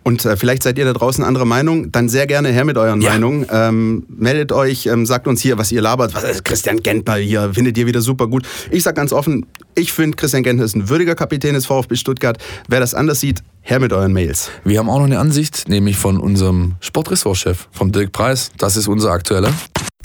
Und 0.04 0.26
äh, 0.26 0.38
vielleicht 0.38 0.64
seid 0.64 0.78
ihr 0.78 0.86
da 0.86 0.94
draußen 0.94 1.24
anderer 1.24 1.46
Meinung, 1.46 1.92
dann 1.92 2.10
sehr 2.10 2.28
gerne 2.28 2.50
her 2.50 2.66
mit 2.66 2.78
euren 2.78 3.02
ja. 3.02 3.12
Meinungen. 3.12 3.46
Ähm, 3.50 4.06
meldet 4.10 4.52
euch, 4.52 4.86
ähm, 4.86 5.06
sagt 5.06 5.28
uns 5.28 5.42
hier, 5.42 5.58
was 5.58 5.72
ihr 5.72 5.82
labert. 5.82 6.14
Was 6.14 6.24
ist 6.24 6.46
Christian 6.46 6.84
Gentner 6.84 7.16
hier? 7.16 7.54
Findet 7.54 7.78
ihr 7.78 7.88
wieder 7.88 8.02
super 8.02 8.28
gut? 8.28 8.46
Ich 8.70 8.84
sag 8.84 8.96
ganz 8.96 9.14
offen, 9.14 9.46
ich 9.76 9.94
finde, 9.94 10.16
Christian 10.18 10.44
Gentner 10.44 10.66
ist 10.66 10.76
ein 10.76 10.90
würdiger 10.90 11.16
Kapitän 11.16 11.54
des 11.54 11.66
VfB 11.66 11.96
Stuttgart. 11.96 12.38
Wer 12.68 12.80
das 12.80 12.94
anders 12.94 13.20
sieht, 13.20 13.40
her 13.62 13.80
mit 13.80 13.94
euren 13.94 14.14
Mails. 14.14 14.50
Wir 14.64 14.80
haben 14.80 14.90
auch 14.90 15.00
noch 15.00 15.06
eine 15.06 15.20
Ansicht, 15.20 15.68
nämlich 15.70 15.98
von 15.98 16.20
unserem 16.20 16.76
Sportressortchef, 16.82 17.68
vom 17.72 17.92
Dirk 17.92 18.12
Preis. 18.12 18.52
Das 18.58 18.76
ist 18.76 18.88
unser 18.88 19.12
aktueller. 19.12 19.54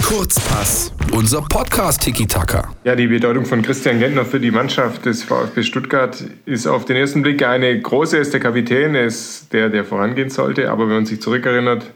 Kurzpass. 0.08 0.90
Unser 1.12 1.42
Podcast 1.42 2.00
Tiki 2.00 2.26
Taka. 2.26 2.74
Ja, 2.82 2.96
die 2.96 3.08
Bedeutung 3.08 3.44
von 3.44 3.60
Christian 3.60 3.98
Gentner 3.98 4.24
für 4.24 4.40
die 4.40 4.50
Mannschaft 4.50 5.04
des 5.04 5.22
VfB 5.22 5.62
Stuttgart 5.62 6.24
ist 6.46 6.66
auf 6.66 6.86
den 6.86 6.96
ersten 6.96 7.20
Blick 7.20 7.44
eine 7.44 7.78
große. 7.78 8.16
Er 8.16 8.22
ist 8.22 8.32
der 8.32 8.40
Kapitän, 8.40 8.94
er 8.94 9.04
ist 9.04 9.52
der, 9.52 9.68
der 9.68 9.84
vorangehen 9.84 10.30
sollte. 10.30 10.70
Aber 10.70 10.88
wenn 10.88 10.94
man 10.94 11.04
sich 11.04 11.20
zurückerinnert 11.20 11.90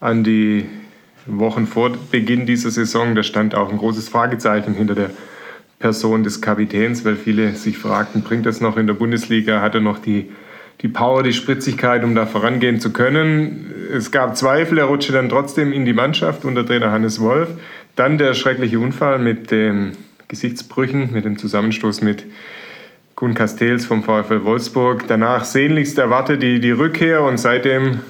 an 0.00 0.24
die 0.24 0.64
Wochen 1.26 1.66
vor 1.66 1.92
Beginn 2.10 2.46
dieser 2.46 2.70
Saison, 2.70 3.14
da 3.14 3.22
stand 3.22 3.54
auch 3.54 3.70
ein 3.70 3.76
großes 3.76 4.08
Fragezeichen 4.08 4.72
hinter 4.72 4.94
der 4.94 5.10
Person 5.78 6.24
des 6.24 6.40
Kapitäns, 6.40 7.04
weil 7.04 7.16
viele 7.16 7.54
sich 7.54 7.76
fragten, 7.76 8.22
bringt 8.22 8.46
das 8.46 8.62
noch 8.62 8.78
in 8.78 8.86
der 8.86 8.94
Bundesliga? 8.94 9.60
Hat 9.60 9.74
er 9.74 9.82
noch 9.82 9.98
die 9.98 10.30
die 10.80 10.88
Power, 10.88 11.22
die 11.22 11.32
Spritzigkeit, 11.32 12.04
um 12.04 12.14
da 12.14 12.26
vorangehen 12.26 12.80
zu 12.80 12.92
können. 12.92 13.72
Es 13.92 14.10
gab 14.10 14.36
Zweifel, 14.36 14.78
er 14.78 14.84
rutschte 14.84 15.12
dann 15.12 15.28
trotzdem 15.28 15.72
in 15.72 15.84
die 15.84 15.92
Mannschaft 15.92 16.44
unter 16.44 16.64
Trainer 16.64 16.92
Hannes 16.92 17.20
Wolf. 17.20 17.48
Dann 17.96 18.18
der 18.18 18.34
schreckliche 18.34 18.78
Unfall 18.78 19.18
mit 19.18 19.50
den 19.50 19.92
Gesichtsbrüchen, 20.28 21.12
mit 21.12 21.24
dem 21.24 21.38
Zusammenstoß 21.38 22.02
mit 22.02 22.24
Kuhn 23.14 23.34
Castells 23.34 23.86
vom 23.86 24.04
VfL 24.04 24.44
Wolfsburg. 24.44 25.08
Danach 25.08 25.44
sehnlichst 25.44 25.98
erwartet 25.98 26.42
die, 26.42 26.60
die 26.60 26.70
Rückkehr 26.70 27.22
und 27.22 27.38
seitdem 27.38 28.00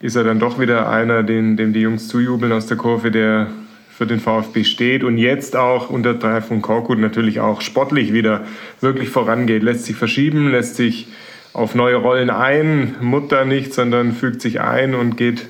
ist 0.00 0.16
er 0.16 0.24
dann 0.24 0.38
doch 0.38 0.60
wieder 0.60 0.90
einer, 0.90 1.22
den, 1.22 1.56
dem 1.56 1.72
die 1.72 1.80
Jungs 1.80 2.08
zujubeln 2.08 2.52
aus 2.52 2.66
der 2.66 2.76
Kurve, 2.76 3.10
der 3.10 3.48
für 3.88 4.06
den 4.06 4.20
VfB 4.20 4.62
steht 4.64 5.02
und 5.02 5.18
jetzt 5.18 5.56
auch 5.56 5.90
unter 5.90 6.14
Drei 6.14 6.40
von 6.40 6.62
Korkut 6.62 6.98
natürlich 6.98 7.40
auch 7.40 7.62
sportlich 7.62 8.12
wieder 8.12 8.44
wirklich 8.80 9.08
vorangeht. 9.08 9.62
Lässt 9.62 9.86
sich 9.86 9.96
verschieben, 9.96 10.50
lässt 10.50 10.76
sich 10.76 11.08
auf 11.52 11.74
neue 11.74 11.96
Rollen 11.96 12.30
ein, 12.30 12.96
Mutter 13.00 13.44
nicht, 13.44 13.74
sondern 13.74 14.12
fügt 14.12 14.40
sich 14.40 14.60
ein 14.60 14.94
und 14.94 15.16
geht 15.16 15.48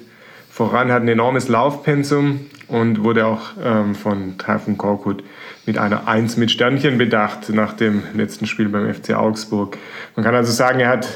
voran, 0.50 0.90
hat 0.90 1.02
ein 1.02 1.08
enormes 1.08 1.48
Laufpensum 1.48 2.40
und 2.68 3.04
wurde 3.04 3.26
auch 3.26 3.50
ähm, 3.62 3.94
von 3.94 4.38
Taifun 4.38 4.76
Korkut 4.76 5.22
mit 5.66 5.78
einer 5.78 6.08
Eins 6.08 6.36
mit 6.36 6.50
Sternchen 6.50 6.98
bedacht 6.98 7.50
nach 7.50 7.74
dem 7.74 8.02
letzten 8.14 8.46
Spiel 8.46 8.68
beim 8.68 8.92
FC 8.92 9.14
Augsburg. 9.14 9.76
Man 10.16 10.24
kann 10.24 10.34
also 10.34 10.52
sagen, 10.52 10.80
er 10.80 10.88
hat 10.88 11.08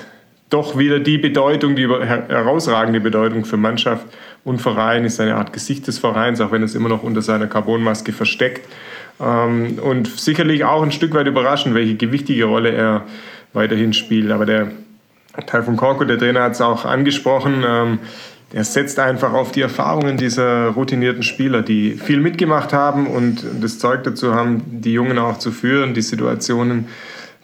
doch 0.51 0.77
wieder 0.77 1.01
die 1.01 1.17
Bedeutung, 1.17 1.75
die 1.77 1.89
herausragende 1.89 3.01
Bedeutung 3.01 3.47
für 3.47 3.57
Mannschaft 3.57 4.07
und 4.45 4.61
Verein, 4.61 5.05
ist 5.05 5.19
eine 5.21 5.37
Art 5.37 5.53
Gesicht 5.53 5.87
des 5.87 5.99
Vereins, 5.99 6.41
auch 6.41 6.53
wenn 6.53 6.63
es 6.63 6.75
immer 6.75 6.91
noch 6.91 7.03
unter 7.03 7.23
seiner 7.23 7.47
Carbonmaske 7.47 8.13
versteckt. 8.13 8.69
Ähm, 9.21 9.79
und 9.83 10.09
sicherlich 10.09 10.65
auch 10.65 10.83
ein 10.83 10.93
Stück 10.93 11.15
weit 11.15 11.27
überraschend, 11.27 11.75
welche 11.75 11.97
gewichtige 11.97 12.45
Rolle 12.45 12.71
er 12.71 13.07
weiterhin 13.53 13.93
spielt. 13.93 14.31
Aber 14.31 14.47
der 14.47 14.71
Teil 15.47 15.63
von 15.63 15.77
Korko, 15.77 16.05
der 16.05 16.19
Trainer, 16.19 16.43
hat 16.43 16.53
es 16.53 16.61
auch 16.61 16.85
angesprochen. 16.85 17.65
Ähm, 17.67 17.99
er 18.53 18.65
setzt 18.65 18.99
einfach 18.99 19.33
auf 19.33 19.53
die 19.53 19.63
Erfahrungen 19.63 20.19
dieser 20.19 20.69
routinierten 20.69 21.23
Spieler, 21.23 21.63
die 21.63 21.93
viel 21.93 22.21
mitgemacht 22.21 22.75
haben 22.75 23.07
und 23.07 23.45
das 23.61 23.79
Zeug 23.79 24.05
dazu 24.05 24.35
haben, 24.35 24.63
die 24.83 24.93
Jungen 24.93 25.19
auch 25.19 25.39
zu 25.39 25.53
führen, 25.53 25.95
die 25.95 26.03
Situationen 26.03 26.89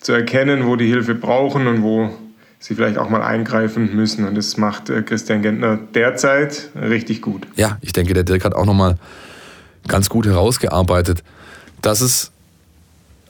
zu 0.00 0.12
erkennen, 0.12 0.66
wo 0.66 0.76
die 0.76 0.86
Hilfe 0.86 1.14
brauchen 1.14 1.66
und 1.66 1.82
wo 1.82 2.10
sie 2.58 2.74
vielleicht 2.74 2.98
auch 2.98 3.08
mal 3.08 3.22
eingreifen 3.22 3.96
müssen. 3.96 4.26
Und 4.26 4.34
das 4.36 4.58
macht 4.58 4.90
äh, 4.90 5.02
Christian 5.02 5.42
Gentner 5.42 5.78
derzeit 5.94 6.70
richtig 6.78 7.22
gut. 7.22 7.46
Ja, 7.56 7.78
ich 7.80 7.92
denke, 7.92 8.12
der 8.12 8.24
Dirk 8.24 8.44
hat 8.44 8.54
auch 8.54 8.66
nochmal 8.66 8.96
ganz 9.86 10.10
gut 10.10 10.26
herausgearbeitet, 10.26 11.22
dass 11.80 12.02
es 12.02 12.32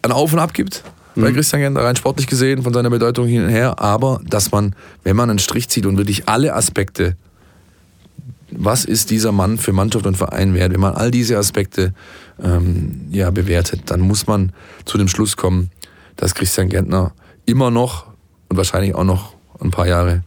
ein 0.02 0.10
Auf 0.10 0.32
und 0.32 0.40
Ab 0.40 0.52
gibt 0.52 0.82
bei 1.20 1.32
Christian 1.32 1.62
Gentner, 1.62 1.84
rein 1.84 1.96
sportlich 1.96 2.26
gesehen, 2.26 2.62
von 2.62 2.72
seiner 2.72 2.90
Bedeutung 2.90 3.26
hin 3.26 3.44
und 3.44 3.50
her, 3.50 3.80
aber 3.80 4.20
dass 4.24 4.52
man, 4.52 4.74
wenn 5.04 5.16
man 5.16 5.30
einen 5.30 5.38
Strich 5.38 5.68
zieht 5.68 5.86
und 5.86 5.96
wirklich 5.96 6.28
alle 6.28 6.54
Aspekte, 6.54 7.16
was 8.50 8.84
ist 8.84 9.10
dieser 9.10 9.32
Mann 9.32 9.58
für 9.58 9.72
Mannschaft 9.72 10.06
und 10.06 10.16
Verein 10.16 10.54
wert, 10.54 10.72
wenn 10.72 10.80
man 10.80 10.94
all 10.94 11.10
diese 11.10 11.36
Aspekte 11.36 11.92
ähm, 12.42 13.02
ja, 13.10 13.30
bewertet, 13.30 13.82
dann 13.86 14.00
muss 14.00 14.26
man 14.26 14.52
zu 14.84 14.96
dem 14.96 15.08
Schluss 15.08 15.36
kommen, 15.36 15.70
dass 16.16 16.34
Christian 16.34 16.68
Gentner 16.68 17.12
immer 17.46 17.70
noch 17.70 18.06
und 18.48 18.56
wahrscheinlich 18.56 18.94
auch 18.94 19.04
noch 19.04 19.34
ein 19.60 19.70
paar 19.70 19.86
Jahre 19.86 20.22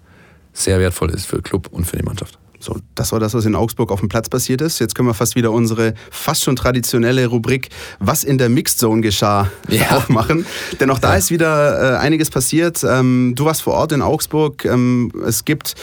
sehr 0.53 0.79
wertvoll 0.79 1.09
ist 1.11 1.25
für 1.25 1.41
Club 1.41 1.69
und 1.71 1.85
für 1.85 1.97
die 1.97 2.03
Mannschaft. 2.03 2.37
So, 2.63 2.77
das 2.93 3.11
war 3.11 3.19
das, 3.19 3.33
was 3.33 3.45
in 3.45 3.55
Augsburg 3.55 3.91
auf 3.91 4.01
dem 4.01 4.07
Platz 4.07 4.29
passiert 4.29 4.61
ist. 4.61 4.77
Jetzt 4.79 4.93
können 4.93 5.07
wir 5.09 5.15
fast 5.15 5.35
wieder 5.35 5.51
unsere 5.51 5.95
fast 6.11 6.43
schon 6.43 6.55
traditionelle 6.55 7.25
Rubrik 7.25 7.69
Was 7.99 8.23
in 8.23 8.37
der 8.37 8.49
Mixed 8.49 8.77
Zone 8.77 9.01
geschah 9.01 9.49
Ja. 9.67 9.89
aufmachen. 9.97 10.45
Denn 10.79 10.91
auch 10.91 10.99
da 10.99 11.13
Ja. 11.13 11.17
ist 11.17 11.31
wieder 11.31 11.95
äh, 11.95 11.97
einiges 11.97 12.29
passiert. 12.29 12.83
Ähm, 12.87 13.33
du 13.35 13.45
warst 13.45 13.63
vor 13.63 13.73
Ort 13.73 13.93
in 13.93 14.03
Augsburg. 14.03 14.63
Ähm, 14.65 15.11
es 15.25 15.43
gibt 15.43 15.73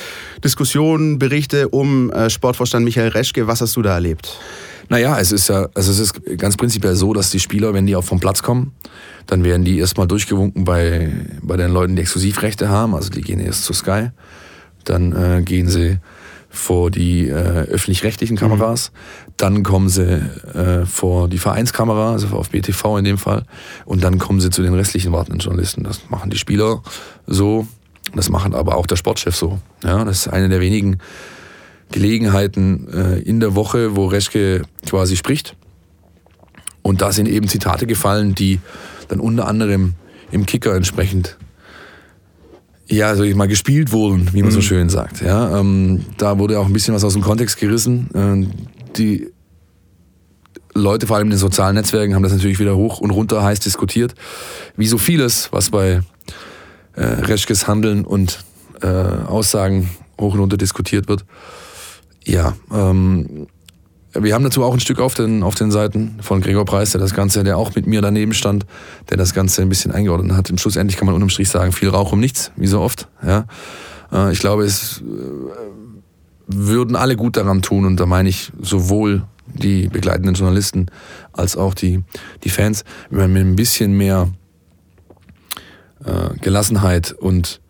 Diskussionen, 0.44 1.18
Berichte 1.18 1.68
um 1.68 2.10
äh, 2.12 2.30
Sportvorstand 2.30 2.84
Michael 2.84 3.08
Reschke. 3.08 3.48
Was 3.48 3.60
hast 3.60 3.74
du 3.76 3.82
da 3.82 3.94
erlebt? 3.94 4.38
Naja, 4.88 5.18
es 5.18 5.32
ist 5.32 5.48
ja, 5.48 5.68
also 5.74 5.90
es 5.90 5.98
ist 5.98 6.38
ganz 6.38 6.56
prinzipiell 6.56 6.94
so, 6.94 7.12
dass 7.12 7.30
die 7.30 7.40
Spieler, 7.40 7.74
wenn 7.74 7.86
die 7.86 7.96
auch 7.96 8.04
vom 8.04 8.20
Platz 8.20 8.42
kommen, 8.42 8.72
dann 9.26 9.44
werden 9.44 9.64
die 9.64 9.78
erstmal 9.78 10.06
durchgewunken 10.06 10.64
bei, 10.64 11.12
bei 11.42 11.56
den 11.58 11.72
Leuten, 11.72 11.96
die 11.96 12.02
Exklusivrechte 12.02 12.68
haben. 12.70 12.94
Also 12.94 13.10
die 13.10 13.20
gehen 13.20 13.40
erst 13.40 13.64
zu 13.64 13.74
Sky, 13.74 14.10
dann 14.84 15.12
äh, 15.12 15.42
gehen 15.42 15.68
sie 15.68 15.98
vor 16.48 16.90
die 16.90 17.28
äh, 17.28 17.32
öffentlich-rechtlichen 17.32 18.36
Kameras, 18.36 18.90
dann 19.36 19.62
kommen 19.62 19.88
sie 19.88 20.04
äh, 20.04 20.86
vor 20.86 21.28
die 21.28 21.38
Vereinskamera, 21.38 22.12
also 22.12 22.28
auf 22.28 22.50
BTV 22.50 22.98
in 22.98 23.04
dem 23.04 23.18
Fall, 23.18 23.44
und 23.84 24.02
dann 24.02 24.18
kommen 24.18 24.40
sie 24.40 24.50
zu 24.50 24.62
den 24.62 24.74
restlichen 24.74 25.12
wartenden 25.12 25.40
Journalisten. 25.40 25.84
Das 25.84 26.08
machen 26.08 26.30
die 26.30 26.38
Spieler 26.38 26.82
so, 27.26 27.66
das 28.14 28.30
machen 28.30 28.54
aber 28.54 28.76
auch 28.76 28.86
der 28.86 28.96
Sportchef 28.96 29.36
so. 29.36 29.58
Ja, 29.84 30.04
das 30.04 30.20
ist 30.20 30.28
eine 30.28 30.48
der 30.48 30.60
wenigen 30.60 30.98
Gelegenheiten 31.90 32.88
äh, 32.92 33.18
in 33.20 33.40
der 33.40 33.54
Woche, 33.54 33.96
wo 33.96 34.06
Reschke 34.06 34.62
quasi 34.86 35.16
spricht. 35.16 35.56
Und 36.82 37.02
da 37.02 37.12
sind 37.12 37.28
eben 37.28 37.48
Zitate 37.48 37.86
gefallen, 37.86 38.34
die 38.34 38.60
dann 39.08 39.20
unter 39.20 39.46
anderem 39.46 39.94
im 40.30 40.46
Kicker 40.46 40.74
entsprechend 40.74 41.36
ja, 42.90 43.14
sag 43.14 43.24
ich 43.24 43.34
mal, 43.34 43.48
gespielt 43.48 43.92
wurden, 43.92 44.30
wie 44.32 44.42
man 44.42 44.50
so 44.50 44.62
schön 44.62 44.88
sagt. 44.88 45.20
Ja, 45.20 45.58
ähm, 45.58 46.06
da 46.16 46.38
wurde 46.38 46.58
auch 46.58 46.66
ein 46.66 46.72
bisschen 46.72 46.94
was 46.94 47.04
aus 47.04 47.12
dem 47.12 47.22
Kontext 47.22 47.58
gerissen. 47.58 48.08
Ähm, 48.14 48.50
die 48.96 49.28
Leute, 50.74 51.06
vor 51.06 51.16
allem 51.16 51.26
in 51.26 51.32
den 51.32 51.38
sozialen 51.38 51.74
Netzwerken, 51.74 52.14
haben 52.14 52.22
das 52.22 52.32
natürlich 52.32 52.58
wieder 52.58 52.76
hoch 52.76 53.00
und 53.00 53.10
runter 53.10 53.42
heiß 53.42 53.60
diskutiert. 53.60 54.14
Wie 54.76 54.86
so 54.86 54.96
vieles, 54.96 55.52
was 55.52 55.70
bei 55.70 56.00
äh, 56.94 57.02
Reschkes 57.02 57.66
Handeln 57.68 58.04
und 58.04 58.44
äh, 58.80 58.86
Aussagen 58.86 59.90
hoch 60.20 60.34
und 60.34 60.40
runter 60.40 60.56
diskutiert 60.56 61.08
wird. 61.08 61.24
Ja, 62.24 62.54
ähm, 62.72 63.48
wir 64.14 64.34
haben 64.34 64.44
dazu 64.44 64.64
auch 64.64 64.72
ein 64.72 64.80
Stück 64.80 65.00
auf 65.00 65.14
den, 65.14 65.42
auf 65.42 65.54
den 65.54 65.70
Seiten 65.70 66.16
von 66.20 66.40
Gregor 66.40 66.64
Preis, 66.64 66.92
der 66.92 67.00
das 67.00 67.14
Ganze, 67.14 67.44
der 67.44 67.58
auch 67.58 67.74
mit 67.74 67.86
mir 67.86 68.00
daneben 68.00 68.32
stand, 68.32 68.64
der 69.10 69.16
das 69.16 69.34
Ganze 69.34 69.62
ein 69.62 69.68
bisschen 69.68 69.92
eingeordnet 69.92 70.36
hat. 70.36 70.50
Im 70.50 70.58
Schluss 70.58 70.76
endlich 70.76 70.96
kann 70.96 71.06
man 71.06 71.14
unterm 71.14 71.28
Strich 71.28 71.50
sagen, 71.50 71.72
viel 71.72 71.90
Rauch 71.90 72.12
um 72.12 72.20
nichts, 72.20 72.50
wie 72.56 72.66
so 72.66 72.80
oft. 72.80 73.08
Ja. 73.22 73.46
Äh, 74.12 74.32
ich 74.32 74.38
glaube, 74.38 74.64
es 74.64 75.02
äh, 75.02 75.04
würden 76.46 76.96
alle 76.96 77.16
gut 77.16 77.36
daran 77.36 77.60
tun, 77.60 77.84
und 77.84 78.00
da 78.00 78.06
meine 78.06 78.28
ich 78.28 78.50
sowohl 78.60 79.24
die 79.46 79.88
begleitenden 79.88 80.34
Journalisten 80.34 80.86
als 81.32 81.56
auch 81.56 81.74
die, 81.74 82.02
die 82.44 82.50
Fans, 82.50 82.84
wenn 83.10 83.20
man 83.20 83.32
mit 83.32 83.46
ein 83.46 83.56
bisschen 83.56 83.96
mehr 83.96 84.28
äh, 86.04 86.34
Gelassenheit 86.40 87.12
und 87.12 87.60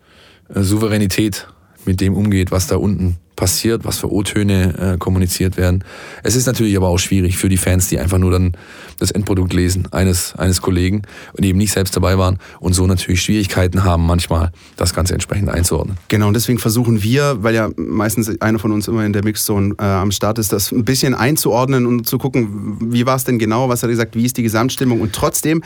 Souveränität 0.53 1.47
mit 1.85 2.01
dem 2.01 2.15
umgeht, 2.15 2.51
was 2.51 2.67
da 2.67 2.77
unten 2.77 3.17
passiert, 3.39 3.85
was 3.85 3.97
für 3.99 4.11
O-Töne 4.11 4.93
äh, 4.95 4.97
kommuniziert 4.97 5.55
werden. 5.55 5.83
Es 6.23 6.35
ist 6.35 6.45
natürlich 6.45 6.75
aber 6.75 6.89
auch 6.89 6.97
schwierig 6.99 7.37
für 7.37 7.47
die 7.47 7.55
Fans, 7.55 7.87
die 7.87 7.97
einfach 7.97 8.17
nur 8.17 8.31
dann 8.31 8.51
das 8.99 9.11
Endprodukt 9.11 9.53
lesen 9.53 9.87
eines, 9.91 10.35
eines 10.35 10.61
Kollegen 10.61 11.03
und 11.33 11.45
eben 11.45 11.57
nicht 11.57 11.71
selbst 11.71 11.95
dabei 11.95 12.17
waren 12.17 12.37
und 12.59 12.73
so 12.73 12.85
natürlich 12.85 13.21
Schwierigkeiten 13.21 13.85
haben, 13.85 14.05
manchmal 14.05 14.51
das 14.75 14.93
Ganze 14.93 15.13
entsprechend 15.13 15.47
einzuordnen. 15.49 15.95
Genau, 16.09 16.27
und 16.27 16.33
deswegen 16.33 16.59
versuchen 16.59 17.01
wir, 17.01 17.37
weil 17.41 17.55
ja 17.55 17.69
meistens 17.77 18.29
einer 18.41 18.59
von 18.59 18.73
uns 18.73 18.89
immer 18.89 19.05
in 19.05 19.13
der 19.13 19.23
Mixzone 19.23 19.73
äh, 19.79 19.83
am 19.83 20.11
Start 20.11 20.37
ist, 20.37 20.51
das 20.51 20.73
ein 20.73 20.83
bisschen 20.83 21.15
einzuordnen 21.15 21.85
und 21.85 22.07
zu 22.07 22.17
gucken, 22.17 22.77
wie 22.91 23.05
war 23.05 23.15
es 23.15 23.23
denn 23.23 23.39
genau, 23.39 23.69
was 23.69 23.81
hat 23.83 23.87
er 23.89 23.93
gesagt, 23.93 24.15
wie 24.17 24.25
ist 24.25 24.35
die 24.35 24.43
Gesamtstimmung 24.43 24.99
und 24.99 25.13
trotzdem, 25.13 25.63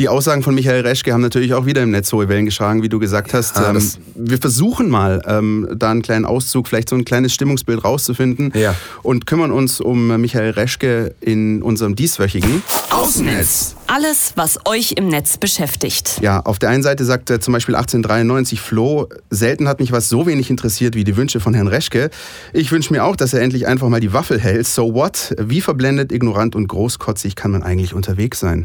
die 0.00 0.08
Aussagen 0.08 0.42
von 0.42 0.56
Michael 0.56 0.80
Reschke 0.80 1.12
haben 1.12 1.20
natürlich 1.20 1.54
auch 1.54 1.66
wieder 1.66 1.84
im 1.84 1.92
Netz 1.92 2.12
hohe 2.12 2.28
Wellen 2.28 2.46
geschlagen, 2.46 2.82
wie 2.82 2.88
du 2.88 2.98
gesagt 2.98 3.32
hast. 3.32 3.54
Ja, 3.56 3.68
ähm, 3.68 3.74
das- 3.74 3.98
wir 4.16 4.38
versuchen 4.38 4.90
mal, 4.90 5.22
ähm, 5.26 5.68
da 5.76 5.92
einen 5.92 6.02
kleinen 6.02 6.24
Auszug, 6.24 6.66
vielleicht 6.66 6.88
so 6.88 6.96
ein 6.96 7.04
kleines 7.12 7.34
Stimmungsbild 7.34 7.84
rauszufinden 7.84 8.52
Ja. 8.54 8.74
und 9.02 9.26
kümmern 9.26 9.50
uns 9.52 9.82
um 9.82 10.18
Michael 10.18 10.52
Reschke 10.52 11.14
in 11.20 11.62
unserem 11.62 11.94
dieswöchigen. 11.94 12.62
Außennetz. 12.88 13.76
Alles, 13.86 14.32
was 14.36 14.58
euch 14.64 14.92
im 14.92 15.08
Netz 15.08 15.36
beschäftigt. 15.36 16.20
Ja, 16.22 16.40
auf 16.40 16.58
der 16.58 16.70
einen 16.70 16.82
Seite 16.82 17.04
sagt 17.04 17.28
zum 17.42 17.52
Beispiel 17.52 17.74
1893 17.74 18.62
Flo, 18.62 19.08
selten 19.28 19.68
hat 19.68 19.78
mich 19.80 19.92
was 19.92 20.08
so 20.08 20.24
wenig 20.26 20.48
interessiert 20.48 20.94
wie 20.94 21.04
die 21.04 21.14
Wünsche 21.18 21.38
von 21.40 21.52
Herrn 21.52 21.68
Reschke. 21.68 22.08
Ich 22.54 22.72
wünsche 22.72 22.94
mir 22.94 23.04
auch, 23.04 23.14
dass 23.16 23.34
er 23.34 23.42
endlich 23.42 23.66
einfach 23.66 23.90
mal 23.90 24.00
die 24.00 24.14
Waffel 24.14 24.40
hält. 24.40 24.66
So 24.66 24.94
what? 24.94 25.34
Wie 25.38 25.60
verblendet, 25.60 26.12
ignorant 26.12 26.56
und 26.56 26.66
großkotzig 26.66 27.36
kann 27.36 27.50
man 27.50 27.62
eigentlich 27.62 27.92
unterwegs 27.92 28.40
sein? 28.40 28.64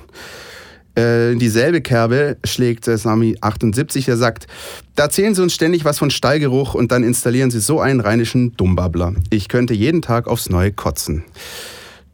Äh, 0.97 1.31
in 1.31 1.39
dieselbe 1.39 1.81
Kerbe 1.81 2.37
schlägt 2.43 2.87
äh, 2.87 2.97
Sami 2.97 3.37
78, 3.39 4.05
der 4.05 4.17
sagt, 4.17 4.47
da 4.95 5.03
erzählen 5.03 5.35
sie 5.35 5.43
uns 5.43 5.53
ständig 5.53 5.85
was 5.85 5.99
von 5.99 6.09
Stallgeruch 6.09 6.73
und 6.73 6.91
dann 6.91 7.03
installieren 7.03 7.51
sie 7.51 7.59
so 7.59 7.79
einen 7.79 7.99
rheinischen 7.99 8.57
Dummbabbler. 8.57 9.13
Ich 9.29 9.47
könnte 9.47 9.75
jeden 9.75 10.01
Tag 10.01 10.27
aufs 10.27 10.49
Neue 10.49 10.71
kotzen. 10.71 11.23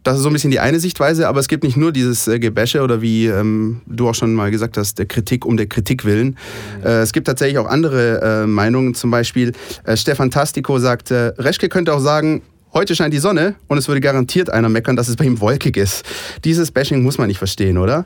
Das 0.02 0.18
ist 0.18 0.22
so 0.22 0.28
ein 0.28 0.34
bisschen 0.34 0.50
die 0.50 0.60
eine 0.60 0.80
Sichtweise, 0.80 1.28
aber 1.28 1.40
es 1.40 1.48
gibt 1.48 1.64
nicht 1.64 1.78
nur 1.78 1.90
dieses 1.90 2.28
äh, 2.28 2.38
Gebäsche 2.38 2.82
oder 2.82 3.00
wie 3.00 3.26
ähm, 3.26 3.80
du 3.86 4.06
auch 4.06 4.14
schon 4.14 4.34
mal 4.34 4.50
gesagt 4.50 4.76
hast, 4.76 4.98
der 4.98 5.06
Kritik 5.06 5.46
um 5.46 5.56
der 5.56 5.64
Kritik 5.66 6.04
willen. 6.04 6.36
Äh, 6.84 7.00
es 7.00 7.14
gibt 7.14 7.26
tatsächlich 7.26 7.56
auch 7.56 7.66
andere 7.66 8.42
äh, 8.42 8.46
Meinungen. 8.46 8.94
Zum 8.94 9.10
Beispiel 9.10 9.52
Stefan 9.94 10.30
Tastico 10.30 10.78
sagt, 10.78 11.10
Reschke 11.10 11.70
könnte 11.70 11.94
auch 11.94 12.00
sagen, 12.00 12.42
heute 12.74 12.94
scheint 12.94 13.14
die 13.14 13.18
Sonne 13.18 13.54
und 13.66 13.78
es 13.78 13.88
würde 13.88 14.02
garantiert 14.02 14.50
einer 14.50 14.68
meckern, 14.68 14.94
dass 14.94 15.08
es 15.08 15.16
bei 15.16 15.24
ihm 15.24 15.40
wolkig 15.40 15.78
ist. 15.78 16.04
Dieses 16.44 16.70
Bashing 16.70 17.02
muss 17.02 17.16
man 17.16 17.28
nicht 17.28 17.38
verstehen, 17.38 17.78
oder? 17.78 18.04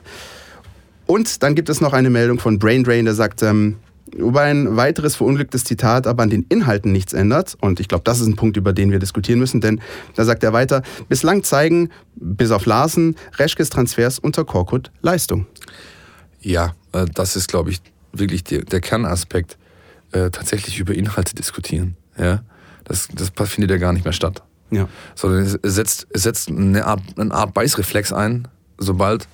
Und 1.09 1.41
dann 1.41 1.55
gibt 1.55 1.69
es 1.69 1.81
noch 1.81 1.93
eine 1.93 2.11
Meldung 2.11 2.37
von 2.37 2.59
Brain 2.59 2.83
Drain, 2.83 3.05
der 3.05 3.15
sagt, 3.15 3.41
ähm, 3.41 3.77
wobei 4.15 4.43
ein 4.43 4.77
weiteres 4.77 5.15
verunglücktes 5.15 5.63
Zitat 5.63 6.05
aber 6.05 6.21
an 6.21 6.29
den 6.29 6.45
Inhalten 6.49 6.91
nichts 6.91 7.13
ändert. 7.13 7.57
Und 7.61 7.79
ich 7.79 7.87
glaube, 7.87 8.03
das 8.03 8.19
ist 8.19 8.27
ein 8.27 8.35
Punkt, 8.35 8.57
über 8.57 8.73
den 8.73 8.91
wir 8.91 8.99
diskutieren 8.99 9.39
müssen, 9.39 9.59
denn 9.59 9.81
da 10.13 10.23
sagt 10.23 10.43
er 10.43 10.53
weiter, 10.53 10.83
bislang 11.07 11.41
zeigen, 11.41 11.89
bis 12.13 12.51
auf 12.51 12.67
Larsen, 12.67 13.15
Reschkes 13.39 13.71
Transfers 13.71 14.19
unter 14.19 14.45
Korkut 14.45 14.91
Leistung. 15.01 15.47
Ja, 16.41 16.75
äh, 16.91 17.07
das 17.11 17.35
ist, 17.35 17.47
glaube 17.47 17.71
ich, 17.71 17.81
wirklich 18.13 18.43
der, 18.43 18.61
der 18.65 18.79
Kernaspekt, 18.79 19.57
äh, 20.11 20.29
tatsächlich 20.29 20.79
über 20.79 20.93
Inhalte 20.93 21.33
diskutieren. 21.33 21.97
Ja? 22.19 22.43
Das, 22.83 23.07
das 23.15 23.49
findet 23.49 23.71
ja 23.71 23.77
gar 23.77 23.93
nicht 23.93 24.05
mehr 24.05 24.13
statt. 24.13 24.43
Ja. 24.69 24.87
Sondern 25.15 25.41
es 25.41 25.57
setzt, 25.63 26.05
es 26.11 26.21
setzt 26.21 26.49
eine 26.49 26.85
Art, 26.85 27.01
eine 27.17 27.33
Art 27.33 27.55
Beißreflex 27.55 28.13
ein, 28.13 28.47
sobald 28.77 29.27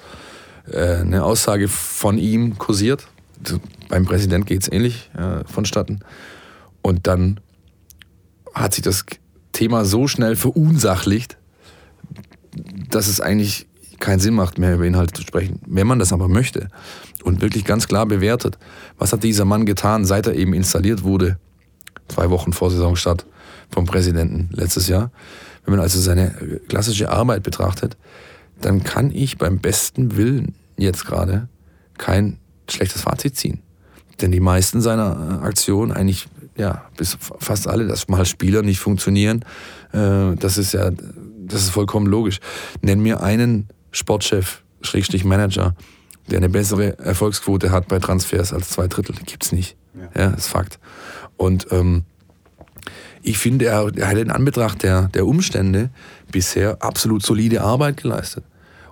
eine 0.74 1.24
Aussage 1.24 1.68
von 1.68 2.18
ihm 2.18 2.58
kursiert. 2.58 3.08
Beim 3.90 4.06
Präsident 4.06 4.46
geht 4.46 4.64
es 4.64 4.72
ähnlich 4.72 5.12
äh, 5.16 5.44
vonstatten. 5.46 6.00
Und 6.82 7.08
dann 7.08 7.40
hat 8.54 8.74
sich 8.74 8.84
das 8.84 9.06
Thema 9.52 9.86
so 9.86 10.08
schnell 10.08 10.36
verunsachlicht, 10.36 11.38
dass 12.90 13.08
es 13.08 13.22
eigentlich 13.22 13.68
keinen 14.00 14.20
Sinn 14.20 14.34
macht, 14.34 14.58
mehr 14.58 14.76
über 14.76 14.86
Inhalte 14.86 15.14
zu 15.14 15.22
sprechen. 15.22 15.60
Wenn 15.66 15.88
man 15.88 16.00
das 16.00 16.14
aber 16.14 16.28
möchte 16.28 16.70
und 17.24 17.42
wirklich 17.42 17.66
ganz 17.66 17.88
klar 17.88 18.06
bewertet, 18.06 18.58
was 18.98 19.14
hat 19.14 19.24
dieser 19.24 19.46
Mann 19.46 19.66
getan, 19.66 20.06
seit 20.06 20.28
er 20.28 20.36
eben 20.36 20.54
installiert 20.54 21.04
wurde, 21.04 21.38
zwei 22.08 22.30
Wochen 22.30 22.54
vor 22.54 22.70
Saisonstart 22.70 23.26
vom 23.70 23.86
Präsidenten 23.86 24.50
letztes 24.52 24.88
Jahr. 24.88 25.12
Wenn 25.64 25.74
man 25.74 25.82
also 25.82 26.00
seine 26.00 26.60
klassische 26.68 27.10
Arbeit 27.10 27.44
betrachtet, 27.44 27.98
dann 28.62 28.84
kann 28.84 29.12
ich 29.12 29.38
beim 29.38 29.60
besten 29.60 30.18
Willen 30.18 30.56
jetzt 30.78 31.06
gerade 31.06 31.48
kein 31.98 32.40
schlechtes 32.70 33.04
Fazit 33.04 33.36
ziehen. 33.36 33.62
Denn 34.22 34.32
die 34.32 34.40
meisten 34.40 34.82
seiner 34.82 35.40
äh, 35.42 35.46
Aktionen, 35.46 35.92
eigentlich, 35.92 36.28
ja, 36.58 36.86
bis 36.98 37.18
fast 37.20 37.68
alle, 37.68 37.88
dass 37.88 38.08
mal 38.08 38.26
Spieler 38.26 38.62
nicht 38.62 38.80
funktionieren, 38.80 39.44
äh, 39.92 40.36
das 40.36 40.58
ist 40.58 40.74
ja, 40.74 40.92
das 40.92 41.64
ist 41.64 41.70
vollkommen 41.70 42.08
logisch. 42.08 42.40
Nenn 42.82 43.02
mir 43.02 43.22
einen 43.22 43.68
Sportchef, 43.92 44.64
Schrägstrich 44.82 45.26
Manager, 45.26 45.76
der 46.30 46.38
eine 46.38 46.50
bessere 46.50 46.98
Erfolgsquote 47.00 47.72
hat 47.72 47.88
bei 47.88 48.00
Transfers 48.00 48.54
als 48.54 48.70
zwei 48.70 48.88
Drittel. 48.88 49.16
Gibt's 49.26 49.52
nicht. 49.52 49.76
Ja, 49.94 50.22
ja 50.22 50.30
ist 50.32 50.48
Fakt. 50.48 50.80
Und 51.38 51.68
ähm, 51.72 52.04
ich 53.26 53.38
finde, 53.38 53.66
er, 53.66 53.92
er 53.96 54.08
hat 54.08 54.18
in 54.18 54.32
Anbetracht 54.32 54.84
der, 54.84 55.10
der 55.10 55.26
Umstände 55.26 55.90
bisher 56.32 56.78
absolut 56.82 57.24
solide 57.24 57.62
Arbeit 57.62 57.98
geleistet. 57.98 58.44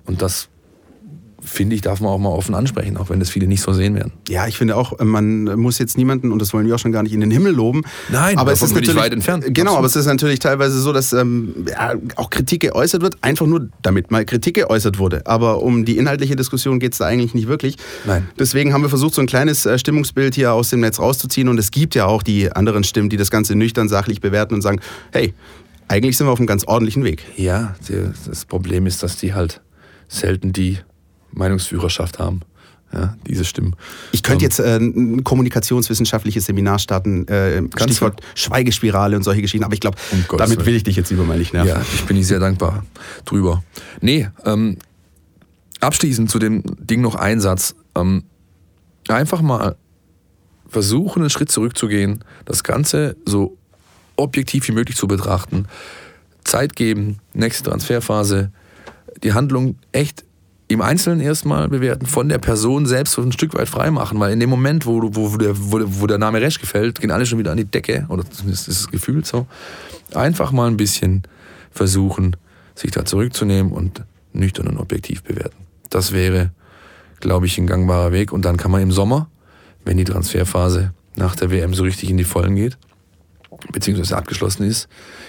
Und 0.05 0.21
das 0.21 0.49
finde 1.43 1.75
ich, 1.75 1.81
darf 1.81 1.99
man 1.99 2.09
auch 2.09 2.17
mal 2.17 2.29
offen 2.29 2.55
ansprechen, 2.55 2.97
auch 2.97 3.09
wenn 3.09 3.19
das 3.19 3.29
viele 3.29 3.47
nicht 3.47 3.61
so 3.61 3.73
sehen 3.73 3.95
werden. 3.95 4.13
Ja, 4.29 4.47
ich 4.47 4.57
finde 4.57 4.75
auch, 4.75 4.99
man 4.99 5.43
muss 5.59 5.77
jetzt 5.77 5.97
niemanden, 5.97 6.31
und 6.31 6.39
das 6.39 6.53
wollen 6.53 6.65
wir 6.65 6.75
auch 6.75 6.79
schon 6.79 6.91
gar 6.91 7.03
nicht 7.03 7.13
in 7.13 7.19
den 7.19 7.31
Himmel 7.31 7.53
loben. 7.53 7.83
Nein, 8.09 8.37
aber 8.37 8.51
es 8.51 8.61
ist 8.61 8.73
natürlich 8.73 8.95
weit 8.95 9.13
entfernt. 9.13 9.43
Genau, 9.45 9.71
Absolut. 9.71 9.77
aber 9.77 9.87
es 9.87 9.95
ist 9.95 10.05
natürlich 10.05 10.39
teilweise 10.39 10.79
so, 10.79 10.93
dass 10.93 11.13
ähm, 11.13 11.65
ja, 11.69 11.93
auch 12.15 12.29
Kritik 12.29 12.61
geäußert 12.61 13.01
wird, 13.01 13.17
einfach 13.21 13.45
nur 13.45 13.69
damit 13.81 14.11
mal 14.11 14.25
Kritik 14.25 14.55
geäußert 14.55 14.99
wurde. 14.99 15.25
Aber 15.25 15.61
um 15.61 15.85
die 15.85 15.97
inhaltliche 15.97 16.35
Diskussion 16.35 16.79
geht 16.79 16.93
es 16.93 16.99
da 16.99 17.05
eigentlich 17.05 17.33
nicht 17.33 17.47
wirklich. 17.47 17.77
Nein. 18.05 18.27
Deswegen 18.39 18.73
haben 18.73 18.81
wir 18.81 18.89
versucht, 18.89 19.13
so 19.13 19.21
ein 19.21 19.27
kleines 19.27 19.65
äh, 19.65 19.77
Stimmungsbild 19.77 20.35
hier 20.35 20.53
aus 20.53 20.69
dem 20.69 20.79
Netz 20.79 20.99
rauszuziehen. 20.99 21.47
Und 21.49 21.57
es 21.57 21.71
gibt 21.71 21.95
ja 21.95 22.05
auch 22.05 22.23
die 22.23 22.51
anderen 22.51 22.83
Stimmen, 22.83 23.09
die 23.09 23.17
das 23.17 23.31
Ganze 23.31 23.55
nüchtern, 23.55 23.89
sachlich 23.89 24.21
bewerten 24.21 24.53
und 24.53 24.61
sagen, 24.61 24.79
hey, 25.11 25.33
eigentlich 25.87 26.17
sind 26.17 26.27
wir 26.27 26.31
auf 26.31 26.39
einem 26.39 26.47
ganz 26.47 26.65
ordentlichen 26.65 27.03
Weg. 27.03 27.23
Ja, 27.35 27.75
das 28.25 28.45
Problem 28.45 28.87
ist, 28.87 29.03
dass 29.03 29.17
die 29.17 29.33
halt 29.33 29.61
selten 30.07 30.53
die 30.53 30.79
Meinungsführerschaft 31.33 32.19
haben. 32.19 32.41
Ja, 32.93 33.17
diese 33.25 33.43
Stimmen. 33.43 33.75
Ich 34.11 34.21
könnte 34.21 34.45
Ähm, 34.45 34.49
jetzt 34.49 34.59
äh, 34.59 34.77
ein 34.77 35.23
kommunikationswissenschaftliches 35.23 36.45
Seminar 36.45 36.77
starten, 36.77 37.27
äh, 37.27 37.63
Stichwort 37.75 38.21
Schweigespirale 38.35 39.17
und 39.17 39.23
solche 39.23 39.41
Geschichten, 39.41 39.63
aber 39.65 39.73
ich 39.73 39.79
glaube, 39.79 39.97
Um 40.11 40.23
damit 40.37 40.57
Willen. 40.57 40.65
will 40.67 40.75
ich 40.75 40.83
dich 40.83 40.95
jetzt 40.95 41.09
lieber 41.09 41.23
mal 41.23 41.39
nicht 41.39 41.53
nerven. 41.53 41.69
Ja, 41.69 41.81
ich 41.81 42.03
bin 42.05 42.17
ich 42.17 42.27
sehr 42.27 42.39
dankbar 42.39 42.85
drüber. 43.25 43.63
Nee, 44.01 44.29
ähm, 44.45 44.77
abschließend 45.79 46.29
zu 46.29 46.37
dem 46.37 46.61
Ding 46.77 47.01
noch 47.01 47.15
ein 47.15 47.41
Satz. 47.41 47.73
Ähm, 47.95 48.25
einfach 49.07 49.41
mal 49.41 49.75
versuchen, 50.67 51.23
einen 51.23 51.29
Schritt 51.31 51.51
zurückzugehen, 51.51 52.23
das 52.45 52.63
Ganze 52.63 53.15
so 53.25 53.57
objektiv 54.17 54.67
wie 54.67 54.71
möglich 54.71 54.97
zu 54.97 55.07
betrachten, 55.07 55.65
Zeit 56.43 56.75
geben, 56.75 57.17
nächste 57.33 57.63
Transferphase, 57.71 58.51
die 59.23 59.33
Handlung 59.33 59.77
echt 59.93 60.25
im 60.73 60.81
Einzelnen 60.81 61.21
erstmal 61.21 61.69
bewerten, 61.69 62.05
von 62.05 62.29
der 62.29 62.37
Person 62.37 62.85
selbst 62.85 63.17
ein 63.17 63.31
Stück 63.31 63.53
weit 63.53 63.69
freimachen, 63.69 64.19
weil 64.19 64.33
in 64.33 64.39
dem 64.39 64.49
Moment, 64.49 64.85
wo, 64.85 65.01
wo, 65.01 65.33
wo, 65.33 65.37
der, 65.37 65.53
wo, 65.55 66.07
der 66.07 66.17
Name 66.17 66.41
Resch 66.41 66.59
gefällt, 66.59 66.99
gehen 66.99 67.11
alle 67.11 67.25
schon 67.25 67.39
wieder 67.39 67.51
an 67.51 67.57
die 67.57 67.65
Decke, 67.65 68.05
oder 68.09 68.29
zumindest 68.29 68.67
ist 68.67 68.81
das 68.81 68.91
Gefühl 68.91 69.23
so. 69.23 69.47
Einfach 70.13 70.51
mal 70.51 70.67
ein 70.67 70.77
bisschen 70.77 71.23
versuchen, 71.71 72.35
sich 72.75 72.91
da 72.91 73.05
zurückzunehmen 73.05 73.71
und 73.71 74.03
nüchtern 74.33 74.67
und 74.67 74.77
objektiv 74.77 75.23
bewerten. 75.23 75.57
Das 75.89 76.11
wäre, 76.11 76.51
glaube 77.19 77.45
ich, 77.45 77.57
ein 77.57 77.67
gangbarer 77.67 78.11
Weg. 78.11 78.31
Und 78.31 78.45
dann 78.45 78.57
kann 78.57 78.71
man 78.71 78.81
im 78.81 78.91
Sommer, 78.91 79.29
wenn 79.85 79.97
die 79.97 80.03
Transferphase 80.03 80.93
nach 81.15 81.35
der 81.35 81.51
WM 81.51 81.73
so 81.73 81.83
richtig 81.83 82.09
in 82.09 82.17
die 82.17 82.23
Vollen 82.23 82.55
geht, 82.55 82.77
beziehungsweise 83.71 84.17
abgeschlossen 84.17 84.63
ist, 84.63 84.87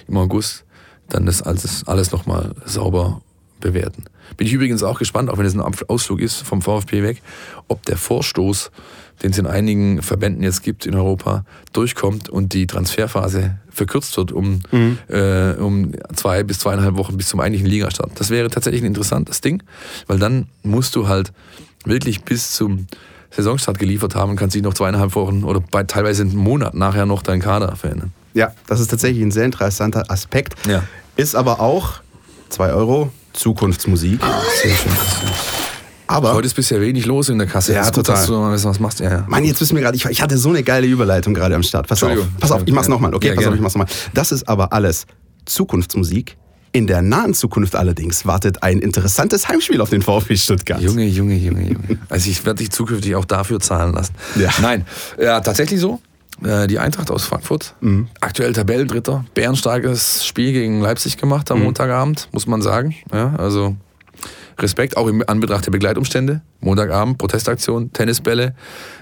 im 0.09 0.17
August, 0.17 0.65
dann 1.09 1.27
das 1.27 1.43
alles, 1.43 1.87
alles 1.87 2.13
nochmal 2.13 2.55
sauber 2.65 3.21
bewerten. 3.65 4.05
Bin 4.37 4.47
ich 4.47 4.53
übrigens 4.53 4.83
auch 4.83 4.99
gespannt, 4.99 5.31
auch 5.31 5.39
wenn 5.39 5.47
es 5.47 5.55
ein 5.55 5.61
Ausflug 5.61 6.21
ist 6.21 6.43
vom 6.43 6.61
VfB 6.61 7.03
weg, 7.03 7.23
ob 7.67 7.85
der 7.87 7.97
Vorstoß, 7.97 8.71
den 9.23 9.31
es 9.31 9.39
in 9.39 9.47
einigen 9.47 10.03
Verbänden 10.03 10.43
jetzt 10.43 10.63
gibt 10.63 10.87
in 10.87 10.95
Europa, 10.95 11.45
durchkommt 11.73 12.29
und 12.29 12.53
die 12.53 12.67
Transferphase 12.67 13.59
verkürzt 13.71 14.17
wird 14.17 14.33
um, 14.33 14.61
äh, 15.09 15.53
um 15.55 15.93
zwei 16.15 16.43
bis 16.43 16.59
zweieinhalb 16.59 16.97
Wochen 16.97 17.17
bis 17.17 17.29
zum 17.29 17.41
eigentlichen 17.41 17.67
Ligastart. 17.67 18.13
Das 18.17 18.31
wäre 18.31 18.51
tatsächlich 18.51 18.83
ein 18.83 18.87
interessantes 18.87 19.41
Ding, 19.41 19.63
weil 20.07 20.19
dann 20.19 20.47
musst 20.63 20.95
du 20.95 21.09
halt 21.09 21.33
wirklich 21.87 22.23
bis 22.23 22.53
zum 22.53 22.87
Saisonstart 23.31 23.79
geliefert 23.79 24.15
haben 24.15 24.31
und 24.31 24.37
kannst 24.37 24.55
dich 24.55 24.63
noch 24.63 24.75
zweieinhalb 24.75 25.15
Wochen 25.15 25.43
oder 25.43 25.61
bei, 25.61 25.85
teilweise 25.85 26.23
einen 26.23 26.37
Monat 26.37 26.75
nachher 26.75 27.07
noch 27.07 27.23
deinen 27.23 27.41
Kader 27.41 27.75
verändern. 27.77 28.13
Ja, 28.35 28.53
das 28.67 28.81
ist 28.81 28.91
tatsächlich 28.91 29.23
ein 29.23 29.31
sehr 29.31 29.45
interessanter 29.45 30.11
Aspekt. 30.11 30.55
Ja. 30.69 30.83
Ist 31.17 31.35
aber 31.35 31.61
auch 31.61 32.01
2 32.51 32.73
Euro 32.73 33.11
Zukunftsmusik. 33.35 34.21
Sehr 34.63 34.75
schön. 34.77 34.93
Aber, 36.07 36.35
Heute 36.35 36.47
ist 36.47 36.55
bisher 36.55 36.81
wenig 36.81 37.07
los 37.07 37.29
in 37.29 37.39
der 37.39 37.47
Kasse. 37.47 37.73
Ja, 37.73 37.81
ist 37.83 37.87
gut, 37.95 38.07
total. 38.07 38.17
dass 38.17 38.27
du 38.27 38.33
mal 38.35 38.65
was 38.65 38.81
machst. 38.81 39.01
Ja, 39.01 39.11
ja. 39.11 39.25
Mann, 39.29 39.45
jetzt 39.45 39.61
wissen 39.61 39.75
wir 39.75 39.83
gerade, 39.83 39.97
ich, 39.97 40.05
ich 40.07 40.21
hatte 40.23 40.37
so 40.37 40.51
eine 40.51 40.63
geile 40.63 40.87
Überleitung 40.87 41.33
gerade 41.35 41.55
am 41.55 41.63
Start. 41.63 41.87
Pass 41.89 42.03
auf, 42.03 42.13
pass 42.41 42.53
auf, 42.53 42.63
ich 42.67 42.73
mach's 42.73 42.87
Ja. 42.87 42.91
nochmal, 42.95 43.15
okay? 43.15 43.29
Ja, 43.29 43.35
pass 43.35 43.47
auf, 43.47 43.55
ich 43.55 43.61
mach's 43.61 43.75
nochmal. 43.75 43.93
Das 44.13 44.31
ist 44.33 44.49
aber 44.49 44.73
alles 44.73 45.07
Zukunftsmusik. 45.47 46.37
In 46.73 46.87
der 46.89 47.03
nahen 47.03 47.35
Zukunft 47.35 47.77
allerdings 47.77 48.27
wartet 48.27 48.63
ein 48.65 48.81
interessantes 48.81 49.49
Heimspiel 49.49 49.81
auf 49.81 49.91
den 49.91 50.03
VfB 50.03 50.37
Stuttgart. 50.37 50.81
Junge, 50.81 51.05
Junge, 51.07 51.37
Junge, 51.37 51.63
Junge. 51.63 51.99
Also 52.09 52.29
ich 52.29 52.45
werde 52.45 52.59
dich 52.59 52.71
zukünftig 52.73 53.15
auch 53.15 53.25
dafür 53.25 53.61
zahlen 53.61 53.95
lassen. 53.95 54.13
Ja. 54.35 54.51
Nein, 54.61 54.85
ja, 55.21 55.41
tatsächlich 55.41 55.79
so. 55.81 56.01
Äh, 56.43 56.67
Die 56.67 56.79
Eintracht 56.79 57.11
aus 57.11 57.25
Frankfurt, 57.25 57.75
Mhm. 57.81 58.09
aktuell 58.21 58.53
Tabellendritter, 58.53 59.25
bärenstarkes 59.35 60.25
Spiel 60.27 60.53
gegen 60.53 60.81
Leipzig 60.81 61.17
gemacht 61.17 61.49
Mhm. 61.51 61.57
am 61.57 61.63
Montagabend, 61.65 62.29
muss 62.33 62.47
man 62.47 62.61
sagen. 62.63 62.95
Ja, 63.13 63.35
also 63.37 63.77
Respekt, 64.59 64.97
auch 64.97 65.09
in 65.09 65.23
Anbetracht 65.25 65.67
der 65.67 65.73
Begleitumstände. 65.73 66.41
Montagabend, 66.61 67.19
Protestaktion, 67.19 67.93
Tennisbälle, 67.93 68.55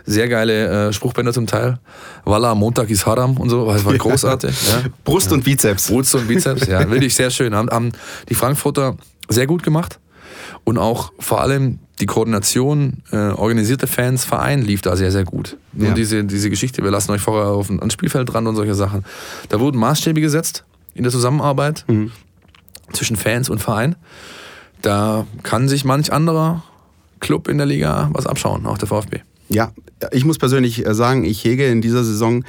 sehr 0.06 0.26
geile 0.28 0.88
äh, 0.88 0.92
Spruchbänder 0.92 1.32
zum 1.32 1.46
Teil. 1.46 1.78
Walla, 2.24 2.54
Montag 2.54 2.88
ist 2.90 3.04
Haram 3.06 3.36
und 3.36 3.50
so, 3.50 3.66
das 3.70 3.84
war 3.84 3.94
großartig. 3.94 4.54
Ja. 4.68 4.82
Brust 5.04 5.30
und 5.32 5.44
Bizeps. 5.44 5.88
Brust 5.88 6.14
und 6.14 6.26
Bizeps, 6.26 6.66
ja, 6.66 6.78
wirklich 6.90 7.14
sehr 7.14 7.30
schön. 7.30 7.54
Haben, 7.54 7.68
haben 7.70 7.92
die 8.30 8.34
Frankfurter 8.34 8.96
sehr 9.28 9.46
gut 9.46 9.62
gemacht. 9.62 9.98
Und 10.64 10.79
auch 10.79 11.12
vor 11.18 11.40
allem 11.40 11.79
die 12.01 12.07
Koordination, 12.07 13.03
äh, 13.11 13.16
organisierte 13.16 13.87
Fans, 13.87 14.25
Verein 14.25 14.62
lief 14.62 14.83
da 14.83 14.96
sehr, 14.96 15.11
sehr 15.12 15.25
gut. 15.25 15.57
Nur 15.72 15.88
Ja. 15.88 15.94
diese, 15.94 16.25
diese 16.25 16.51
Geschichte, 16.51 16.83
wir 16.83 16.90
lassen 16.90 17.11
euch 17.12 17.20
vorher 17.20 17.51
auf 17.51 17.68
ein, 17.70 17.79
ans 17.81 17.92
Spielfeld 17.94 18.33
dran 18.33 18.46
und 18.46 18.57
solche 18.57 18.75
Sachen. 18.75 19.05
Da 19.48 19.61
wurden 19.61 19.79
Maßstäbe 19.79 20.20
gesetzt 20.20 20.64
in 20.94 21.03
der 21.05 21.12
Zusammenarbeit 21.12 21.85
zwischen 22.92 23.16
Fans 23.16 23.48
und 23.51 23.61
Verein. 23.61 23.96
Da 24.83 25.27
kann 25.42 25.68
sich 25.68 25.85
manch 25.85 26.12
anderer 26.12 26.62
Club 27.20 27.48
in 27.48 27.57
der 27.59 27.66
Liga 27.66 28.11
was 28.12 28.27
abschauen, 28.27 28.66
auch 28.66 28.79
der 28.79 28.88
VfB. 28.88 29.20
Ja, 29.48 29.70
ich 30.11 30.25
muss 30.25 30.38
persönlich 30.38 30.85
äh, 30.87 30.94
sagen, 30.94 31.25
ich 31.25 31.44
hege 31.44 31.66
in 31.66 31.81
dieser 31.83 32.03
Saison 32.05 32.44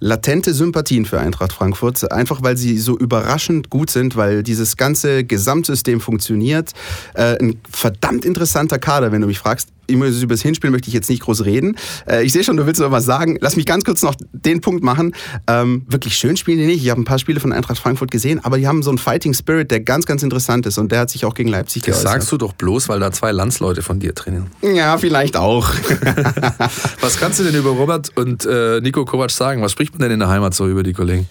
latente 0.00 0.54
Sympathien 0.54 1.04
für 1.04 1.20
Eintracht 1.20 1.52
Frankfurt, 1.52 2.10
einfach 2.10 2.42
weil 2.42 2.56
sie 2.56 2.78
so 2.78 2.98
überraschend 2.98 3.70
gut 3.70 3.90
sind, 3.90 4.16
weil 4.16 4.42
dieses 4.42 4.76
ganze 4.76 5.24
Gesamtsystem 5.24 6.00
funktioniert. 6.00 6.72
Äh, 7.14 7.38
ein 7.38 7.60
verdammt 7.70 8.24
interessanter 8.24 8.78
Kader, 8.78 9.12
wenn 9.12 9.20
du 9.20 9.26
mich 9.26 9.38
fragst. 9.38 9.68
Über 9.90 10.08
das 10.34 10.42
Hinspiel 10.42 10.70
möchte 10.70 10.88
ich 10.88 10.94
jetzt 10.94 11.10
nicht 11.10 11.22
groß 11.22 11.44
reden. 11.44 11.76
Äh, 12.08 12.24
ich 12.24 12.32
sehe 12.32 12.44
schon, 12.44 12.56
du 12.56 12.66
willst 12.66 12.80
noch 12.80 12.90
was 12.90 13.04
sagen. 13.04 13.38
Lass 13.40 13.56
mich 13.56 13.66
ganz 13.66 13.84
kurz 13.84 14.02
noch 14.02 14.14
den 14.32 14.60
Punkt 14.60 14.82
machen. 14.82 15.14
Ähm, 15.46 15.84
wirklich 15.88 16.16
schön 16.16 16.36
spielen 16.36 16.58
die 16.58 16.66
nicht. 16.66 16.82
Ich 16.82 16.90
habe 16.90 17.00
ein 17.00 17.04
paar 17.04 17.18
Spiele 17.18 17.40
von 17.40 17.52
Eintracht 17.52 17.78
Frankfurt 17.78 18.10
gesehen, 18.10 18.40
aber 18.44 18.58
die 18.58 18.66
haben 18.66 18.82
so 18.82 18.90
einen 18.90 18.98
Fighting 18.98 19.34
Spirit, 19.34 19.70
der 19.70 19.80
ganz, 19.80 20.06
ganz 20.06 20.22
interessant 20.22 20.66
ist 20.66 20.78
und 20.78 20.92
der 20.92 21.00
hat 21.00 21.10
sich 21.10 21.24
auch 21.24 21.34
gegen 21.34 21.48
Leipzig 21.50 21.82
Das 21.82 21.96
geäußert. 21.96 22.12
sagst 22.12 22.32
du 22.32 22.36
doch 22.38 22.52
bloß, 22.52 22.88
weil 22.88 23.00
da 23.00 23.12
zwei 23.12 23.32
Landsleute 23.32 23.82
von 23.82 24.00
dir 24.00 24.14
trainieren. 24.14 24.46
Ja, 24.62 24.96
vielleicht 24.98 25.36
auch. 25.36 25.70
Was 27.00 27.18
kannst 27.18 27.40
du 27.40 27.44
denn 27.44 27.54
über 27.54 27.70
Robert 27.70 28.10
und 28.16 28.44
äh, 28.46 28.80
Nico 28.80 29.04
Kovac 29.04 29.30
sagen? 29.30 29.62
Was 29.62 29.72
spricht 29.72 29.92
man 29.92 30.00
denn 30.02 30.12
in 30.12 30.18
der 30.20 30.28
Heimat 30.28 30.54
so 30.54 30.68
über 30.68 30.82
die 30.82 30.92
Kollegen? 30.92 31.28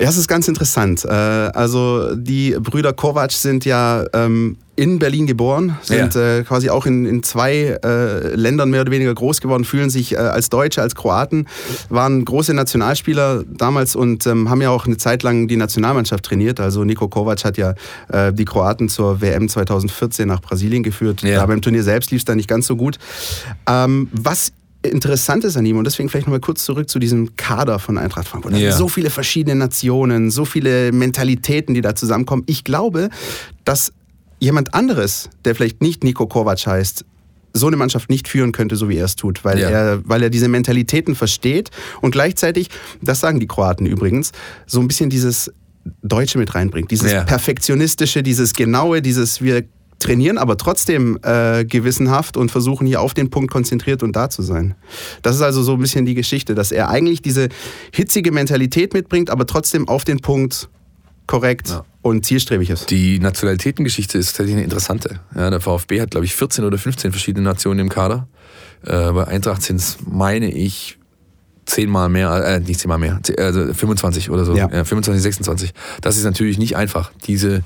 Ja, 0.00 0.08
es 0.08 0.16
ist 0.16 0.28
ganz 0.28 0.46
interessant. 0.48 1.04
Äh, 1.04 1.08
Also 1.08 2.14
die 2.14 2.56
Brüder 2.60 2.92
Kovac 2.92 3.32
sind 3.32 3.64
ja 3.64 4.04
ähm, 4.12 4.56
in 4.76 5.00
Berlin 5.00 5.26
geboren, 5.26 5.76
sind 5.82 6.14
Ja. 6.14 6.38
äh, 6.38 6.44
quasi 6.44 6.70
auch 6.70 6.86
in, 6.86 7.04
in 7.04 7.24
zwei 7.24 7.76
äh, 7.84 8.34
Ländern 8.36 8.70
mehr 8.70 8.82
oder 8.82 8.92
weniger 8.92 9.12
groß 9.12 9.40
geworden, 9.40 9.64
fühlen 9.64 9.90
sich 9.90 10.12
äh, 10.12 10.18
als 10.18 10.50
Deutsche, 10.50 10.82
als 10.82 10.94
Kroaten, 10.94 11.48
waren 11.88 12.24
große 12.24 12.54
Nationalspieler 12.54 13.42
damals 13.48 13.96
und 13.96 14.24
ähm, 14.28 14.48
haben 14.48 14.62
ja 14.62 14.70
auch 14.70 14.86
eine 14.86 14.96
Zeit 14.96 15.24
lang 15.24 15.48
die 15.48 15.56
Nationalmannschaft 15.56 16.24
trainiert. 16.24 16.60
Also 16.60 16.84
Nico 16.84 17.08
Kovac 17.08 17.44
hat 17.44 17.56
ja 17.58 17.74
die 18.32 18.44
Kroaten 18.44 18.88
zur 18.88 19.20
WM 19.20 19.48
2014 19.48 20.28
nach 20.28 20.40
Brasilien 20.40 20.82
geführt. 20.84 21.22
Ja. 21.22 21.40
Da 21.40 21.46
beim 21.46 21.60
Turnier 21.60 21.82
selbst 21.82 22.10
lief 22.12 22.20
es 22.20 22.24
da 22.24 22.34
nicht 22.36 22.48
ganz 22.48 22.66
so 22.68 22.76
gut. 22.76 22.98
Ähm, 23.68 24.08
was 24.12 24.52
interessant 24.82 25.44
ist 25.44 25.56
an 25.56 25.66
ihm, 25.66 25.76
und 25.76 25.84
deswegen 25.84 26.08
vielleicht 26.08 26.26
nochmal 26.26 26.40
kurz 26.40 26.64
zurück 26.64 26.88
zu 26.88 26.98
diesem 26.98 27.36
Kader 27.36 27.78
von 27.78 27.98
Eintracht 27.98 28.28
Frankfurt. 28.28 28.56
Ja. 28.56 28.72
so 28.72 28.88
viele 28.88 29.10
verschiedene 29.10 29.56
Nationen, 29.56 30.30
so 30.30 30.44
viele 30.44 30.92
Mentalitäten, 30.92 31.74
die 31.74 31.80
da 31.80 31.94
zusammenkommen. 31.94 32.44
Ich 32.46 32.64
glaube, 32.64 33.10
dass 33.64 33.92
jemand 34.38 34.74
anderes, 34.74 35.30
der 35.44 35.54
vielleicht 35.54 35.80
nicht 35.82 36.04
Nico 36.04 36.26
Kovac 36.26 36.64
heißt, 36.66 37.04
so 37.54 37.66
eine 37.66 37.76
Mannschaft 37.76 38.08
nicht 38.08 38.28
führen 38.28 38.52
könnte, 38.52 38.76
so 38.76 38.88
wie 38.88 38.98
er 38.98 39.06
es 39.06 39.16
tut, 39.16 39.44
weil, 39.44 39.58
Ja. 39.58 39.68
er, 39.70 40.08
weil 40.08 40.22
er 40.22 40.30
diese 40.30 40.48
Mentalitäten 40.48 41.16
versteht 41.16 41.70
und 42.00 42.12
gleichzeitig, 42.12 42.68
das 43.02 43.20
sagen 43.20 43.40
die 43.40 43.46
Kroaten 43.48 43.86
übrigens, 43.86 44.32
so 44.66 44.80
ein 44.80 44.86
bisschen 44.86 45.10
dieses 45.10 45.50
Deutsche 46.02 46.38
mit 46.38 46.54
reinbringt. 46.54 46.90
Dieses 46.90 47.10
Ja. 47.10 47.24
Perfektionistische, 47.24 48.22
dieses 48.22 48.52
Genaue, 48.52 49.00
dieses 49.02 49.40
wir 49.42 49.64
trainieren 49.98 50.38
aber 50.38 50.56
trotzdem 50.56 51.18
äh, 51.22 51.64
gewissenhaft 51.64 52.36
und 52.36 52.50
versuchen 52.50 52.86
hier 52.86 53.00
auf 53.00 53.14
den 53.14 53.30
Punkt 53.30 53.50
konzentriert 53.50 54.02
und 54.02 54.14
da 54.14 54.30
zu 54.30 54.42
sein. 54.42 54.74
Das 55.22 55.34
ist 55.34 55.42
also 55.42 55.62
so 55.62 55.72
ein 55.74 55.80
bisschen 55.80 56.04
die 56.06 56.14
Geschichte, 56.14 56.54
dass 56.54 56.70
er 56.72 56.88
eigentlich 56.88 57.20
diese 57.22 57.48
hitzige 57.92 58.30
Mentalität 58.30 58.94
mitbringt, 58.94 59.28
aber 59.30 59.46
trotzdem 59.46 59.88
auf 59.88 60.04
den 60.04 60.20
Punkt 60.20 60.68
korrekt 61.26 61.68
Ja. 61.70 61.84
und 62.02 62.24
zielstrebig 62.24 62.70
ist. 62.70 62.90
Die 62.90 63.18
Nationalitätengeschichte 63.18 64.16
ist 64.18 64.28
tatsächlich 64.28 64.54
eine 64.54 64.64
interessante. 64.64 65.20
Ja, 65.34 65.50
der 65.50 65.60
VfB 65.60 66.00
hat, 66.00 66.12
glaube 66.12 66.24
ich, 66.26 66.34
14 66.34 66.64
oder 66.64 66.78
15 66.78 67.10
verschiedene 67.10 67.44
Nationen 67.44 67.80
im 67.80 67.88
Kader. 67.88 68.28
Äh, 68.86 69.10
bei 69.12 69.26
Eintracht 69.26 69.62
sind 69.62 69.76
es, 69.76 69.98
meine 70.06 70.50
ich, 70.50 70.98
zehnmal 71.66 72.08
mehr, 72.08 72.32
äh, 72.46 72.60
nicht 72.60 72.80
zehnmal 72.80 72.98
mehr, 72.98 73.20
also 73.38 73.74
25 73.74 74.30
oder 74.30 74.44
so, 74.46 74.56
Ja. 74.56 74.70
ja. 74.72 74.84
25, 74.84 75.20
26. 75.22 75.74
Das 76.00 76.16
ist 76.16 76.24
natürlich 76.24 76.56
nicht 76.56 76.76
einfach, 76.76 77.10
diese, 77.26 77.62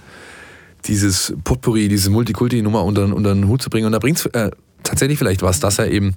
dieses 0.85 1.35
Potpourri, 1.45 1.89
diese 1.89 2.11
Multikulti-Nummer 2.11 2.85
unter, 2.85 3.05
unter 3.15 3.35
den 3.35 3.49
Hut 3.49 3.63
zu 3.63 3.71
bringen. 3.71 3.87
Und 3.87 3.93
da 3.93 3.99
bringt 3.99 4.19
es 4.19 4.27
äh, 4.27 4.51
tatsächlich 4.83 5.19
vielleicht 5.19 5.43
was, 5.43 5.61
dass 5.61 5.79
er 5.79 5.91
eben 5.91 6.15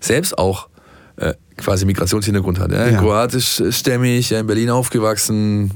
selbst 0.00 0.36
auch 0.38 0.68
äh, 1.16 1.34
quasi 1.56 1.86
Migrationshintergrund 1.86 2.58
hat. 2.58 2.72
Ja? 2.72 2.88
Ja. 2.88 3.00
Kroatischstämmig, 3.00 4.30
ja, 4.30 4.40
in 4.40 4.46
Berlin 4.46 4.70
aufgewachsen 4.70 5.70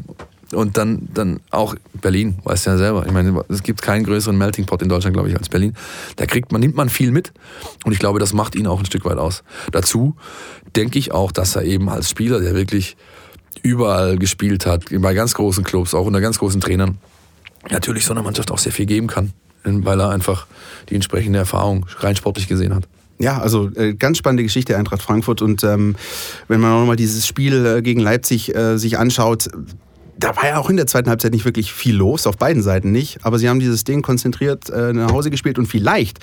und 0.53 0.77
dann, 0.77 1.09
dann 1.13 1.41
auch 1.51 1.75
Berlin, 2.01 2.39
weißt 2.45 2.67
du 2.67 2.71
ja 2.71 2.79
selber. 2.79 3.07
Ich 3.07 3.13
meine, 3.13 3.45
es 3.49 3.63
gibt 3.63 3.83
keinen 3.83 4.05
größeren 4.05 4.37
Melting 4.37 4.67
Pot 4.67 4.83
in 4.83 4.89
Deutschland, 4.89 5.15
glaube 5.15 5.29
ich, 5.29 5.37
als 5.37 5.49
Berlin. 5.49 5.75
Da 6.17 6.27
kriegt 6.27 6.53
man, 6.53 6.61
nimmt 6.61 6.75
man 6.75 6.89
viel 6.89 7.13
mit 7.13 7.33
und 7.85 7.93
ich 7.93 7.99
glaube, 7.99 8.19
das 8.19 8.33
macht 8.33 8.55
ihn 8.55 8.67
auch 8.67 8.79
ein 8.79 8.87
Stück 8.87 9.05
weit 9.05 9.19
aus. 9.19 9.43
Dazu 9.73 10.17
denke 10.75 10.99
ich 10.99 11.13
auch, 11.13 11.33
dass 11.33 11.57
er 11.57 11.65
eben 11.65 11.89
als 11.89 12.11
Spieler, 12.11 12.41
der 12.41 12.55
wirklich 12.55 12.97
überall 13.63 14.19
gespielt 14.19 14.67
hat, 14.67 14.85
bei 14.91 15.15
ganz 15.15 15.35
großen 15.35 15.65
Clubs, 15.65 15.95
auch 15.95 16.07
unter 16.07 16.21
ganz 16.21 16.39
großen 16.39 16.61
Trainern, 16.61 16.99
natürlich 17.71 18.05
so 18.05 18.13
einer 18.13 18.23
Mannschaft 18.23 18.51
auch 18.51 18.59
sehr 18.59 18.73
viel 18.73 18.87
geben 18.87 19.07
kann, 19.07 19.33
weil 19.65 20.01
er 20.01 20.11
einfach 20.11 20.47
die 20.89 20.95
entsprechende 20.95 21.39
Erfahrung 21.39 21.87
rein 21.99 22.17
sportlich 22.17 22.49
gesehen 22.49 22.75
hat. 22.75 22.85
Ja, 23.21 23.41
also 23.41 23.71
äh, 23.75 23.95
ganz 23.95 24.19
spannende 24.19 24.45
Geschichte 24.45 24.77
Eintracht 24.77 25.03
Frankfurt 25.03 25.43
und 25.43 25.65
ähm, 25.65 25.97
wenn 26.47 26.61
man 26.61 26.73
auch 26.73 26.81
nochmal 26.81 26.97
dieses 26.97 27.27
Spiel 27.27 27.67
äh, 27.67 27.83
gegen 27.83 28.01
Leipzig 28.01 28.55
äh, 28.55 28.79
sich 28.79 28.97
anschaut, 28.97 29.49
da 30.17 30.37
war 30.37 30.47
ja 30.47 30.59
auch 30.59 30.71
in 30.71 30.77
der 30.77 30.87
zweiten 30.87 31.09
Halbzeit 31.11 31.33
nicht 31.33 31.45
wirklich 31.45 31.73
viel 31.73 31.97
los, 31.97 32.27
auf 32.27 32.37
beiden 32.37 32.63
Seiten 32.63 32.93
nicht, 32.93 33.19
aber 33.23 33.39
sie 33.39 33.49
haben 33.49 33.59
dieses 33.59 33.85
Ding 33.85 34.03
konzentriert 34.03 34.71
äh, 34.71 34.93
nach 34.93 35.13
Hause 35.13 35.31
gespielt 35.31 35.59
und 35.59 35.67
vielleicht 35.67 36.19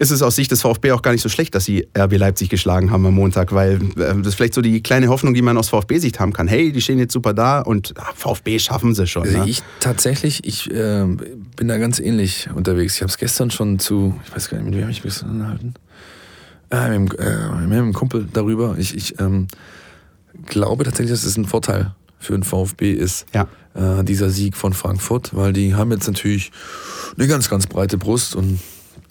ist 0.00 0.10
es 0.10 0.22
aus 0.22 0.34
Sicht 0.34 0.50
des 0.50 0.62
VfB 0.62 0.92
auch 0.92 1.02
gar 1.02 1.12
nicht 1.12 1.20
so 1.20 1.28
schlecht, 1.28 1.54
dass 1.54 1.64
sie 1.66 1.86
RB 1.96 2.16
Leipzig 2.16 2.48
geschlagen 2.48 2.90
haben 2.90 3.04
am 3.06 3.14
Montag, 3.14 3.52
weil 3.52 3.74
äh, 3.74 4.16
das 4.16 4.28
ist 4.28 4.34
vielleicht 4.34 4.54
so 4.54 4.62
die 4.62 4.82
kleine 4.82 5.08
Hoffnung, 5.08 5.34
die 5.34 5.42
man 5.42 5.56
aus 5.58 5.68
VfB-Sicht 5.68 6.18
haben 6.18 6.32
kann. 6.32 6.48
Hey, 6.48 6.72
die 6.72 6.80
stehen 6.80 6.98
jetzt 6.98 7.12
super 7.12 7.34
da 7.34 7.60
und 7.60 7.92
ah, 7.98 8.10
VfB 8.14 8.58
schaffen 8.58 8.94
sie 8.94 9.06
schon. 9.06 9.22
Also 9.24 9.38
Ne? 9.44 9.48
ich 9.48 9.62
tatsächlich, 9.78 10.44
ich 10.46 10.70
äh, 10.70 11.04
bin 11.56 11.68
da 11.68 11.76
ganz 11.78 12.00
ähnlich 12.00 12.48
unterwegs. 12.54 12.96
Ich 12.96 13.02
habe 13.02 13.10
es 13.10 13.18
gestern 13.18 13.50
schon 13.50 13.78
zu, 13.78 14.18
ich 14.26 14.34
weiß 14.34 14.48
gar 14.48 14.56
nicht, 14.58 14.66
mit 14.66 14.74
wem 14.74 14.82
habe 14.82 14.92
ich 14.92 15.04
mich 15.04 15.22
unterhalten? 15.22 15.74
Äh, 16.70 16.98
mit, 16.98 17.12
dem, 17.12 17.18
äh, 17.18 17.66
mit 17.66 17.78
einem 17.78 17.92
Kumpel 17.92 18.26
darüber. 18.32 18.76
Ich, 18.78 18.96
ich 18.96 19.20
ähm, 19.20 19.48
glaube 20.46 20.84
tatsächlich, 20.84 21.10
dass 21.12 21.24
es 21.24 21.36
ein 21.36 21.44
Vorteil 21.44 21.94
für 22.18 22.32
den 22.32 22.42
VfB 22.42 22.92
ist, 22.92 23.26
Ja. 23.34 23.46
äh, 23.74 24.02
dieser 24.04 24.30
Sieg 24.30 24.56
von 24.56 24.72
Frankfurt, 24.72 25.34
weil 25.34 25.52
die 25.52 25.74
haben 25.74 25.90
jetzt 25.90 26.06
natürlich 26.06 26.52
eine 27.18 27.26
ganz, 27.28 27.50
ganz 27.50 27.66
breite 27.66 27.98
Brust 27.98 28.34
und 28.34 28.60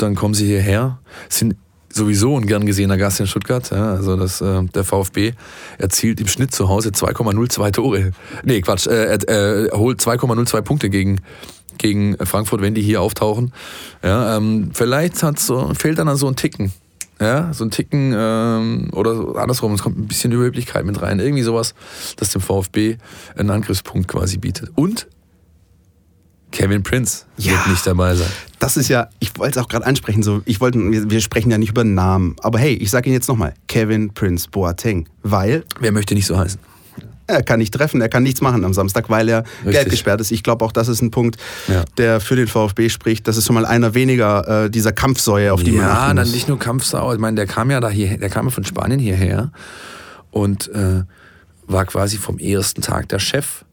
dann 0.01 0.15
kommen 0.15 0.33
sie 0.33 0.47
hierher, 0.47 0.99
sind 1.29 1.55
sowieso 1.91 2.37
ein 2.37 2.45
gern 2.45 2.65
gesehener 2.65 2.97
Gast 2.97 3.19
in 3.19 3.27
Stuttgart. 3.27 3.69
Ja, 3.71 3.93
also 3.93 4.15
das, 4.15 4.41
äh, 4.41 4.63
der 4.63 4.83
VfB 4.83 5.33
erzielt 5.77 6.19
im 6.21 6.27
Schnitt 6.27 6.53
zu 6.53 6.69
Hause 6.69 6.89
2,02 6.89 7.71
Tore. 7.71 8.11
Nee, 8.43 8.61
Quatsch, 8.61 8.87
äh, 8.87 9.17
er 9.17 9.65
äh, 9.65 9.69
holt 9.73 9.99
2,02 10.01 10.61
Punkte 10.61 10.89
gegen 10.89 11.21
gegen 11.77 12.17
Frankfurt, 12.25 12.61
wenn 12.61 12.75
die 12.75 12.81
hier 12.81 13.01
auftauchen. 13.01 13.53
Ja, 14.03 14.35
ähm, 14.35 14.71
vielleicht 14.73 15.23
hat 15.23 15.39
so, 15.39 15.73
fehlt 15.73 15.97
dann 15.97 16.13
so 16.17 16.27
ein 16.27 16.35
Ticken. 16.35 16.73
Ja, 17.21 17.53
so 17.53 17.65
ein 17.65 17.71
Ticken 17.71 18.13
ähm, 18.15 18.89
oder 18.93 19.35
andersrum, 19.37 19.73
es 19.73 19.81
kommt 19.81 19.97
ein 19.97 20.07
bisschen 20.07 20.31
Überheblichkeit 20.31 20.85
mit 20.85 21.01
rein. 21.01 21.19
Irgendwie 21.19 21.43
sowas, 21.43 21.73
das 22.17 22.31
dem 22.31 22.41
VfB 22.41 22.97
einen 23.35 23.49
Angriffspunkt 23.49 24.07
quasi 24.07 24.37
bietet. 24.37 24.71
Und 24.75 25.07
Kevin 26.51 26.83
Prince 26.83 27.25
Ja. 27.37 27.51
wird 27.53 27.67
nicht 27.67 27.85
dabei 27.87 28.15
sein. 28.15 28.27
Das 28.59 28.75
ist 28.75 28.87
ja, 28.89 29.07
ich 29.19 29.37
wollte 29.37 29.59
es 29.59 29.63
auch 29.65 29.69
gerade 29.69 29.85
ansprechen, 29.85 30.23
so, 30.23 30.41
ich 30.45 30.59
wollte, 30.59 30.79
wir, 30.79 31.09
wir 31.09 31.21
sprechen 31.21 31.49
ja 31.51 31.57
nicht 31.57 31.69
über 31.69 31.83
Namen, 31.83 32.35
aber 32.41 32.59
hey, 32.59 32.73
ich 32.73 32.89
sage 32.91 33.07
ihn 33.09 33.13
jetzt 33.13 33.29
nochmal, 33.29 33.53
Kevin 33.67 34.13
Prince 34.13 34.47
Boateng, 34.49 35.07
weil 35.23 35.63
Wer 35.79 35.91
möchte 35.91 36.13
nicht 36.15 36.25
so 36.25 36.37
heißen? 36.37 36.59
er 37.27 37.43
kann 37.43 37.59
nicht 37.59 37.71
treffen, 37.75 38.01
er 38.01 38.09
kann 38.09 38.23
nichts 38.23 38.41
machen 38.41 38.65
am 38.65 38.73
Samstag, 38.73 39.07
weil 39.11 39.29
er 39.29 39.43
Richtig. 39.59 39.71
gelb 39.73 39.89
gesperrt 39.91 40.19
ist. 40.19 40.31
Ich 40.31 40.41
glaube 40.41 40.65
auch, 40.65 40.71
das 40.71 40.87
ist 40.87 41.03
ein 41.03 41.11
Punkt, 41.11 41.37
Ja. 41.67 41.83
der 41.97 42.19
für 42.21 42.35
den 42.35 42.47
VfB 42.47 42.89
spricht. 42.89 43.27
Das 43.27 43.37
ist 43.37 43.45
schon 43.45 43.53
mal 43.53 43.67
einer 43.67 43.93
weniger 43.93 44.65
äh, 44.65 44.69
dieser 44.71 44.93
Kampfsäue, 44.93 45.53
auf 45.53 45.61
die 45.61 45.73
man 45.73 45.81
ja, 45.85 45.91
achten 45.91 46.15
dann 46.15 46.25
muss. 46.25 46.33
nicht 46.33 46.47
nur 46.47 46.57
Kampfsau. 46.57 47.13
Ich 47.13 47.19
meine, 47.19 47.35
der 47.35 47.45
kam 47.45 47.69
ja 47.69 47.79
da 47.79 47.89
hier, 47.89 48.17
der 48.17 48.29
kam 48.31 48.45
ja 48.47 48.51
von 48.51 48.63
Spanien 48.63 48.99
hierher 48.99 49.51
und 50.31 50.69
äh, 50.73 51.03
war 51.67 51.85
quasi 51.85 52.17
vom 52.17 52.39
ersten 52.39 52.81
Tag 52.81 53.07
der 53.09 53.19
Chef 53.19 53.63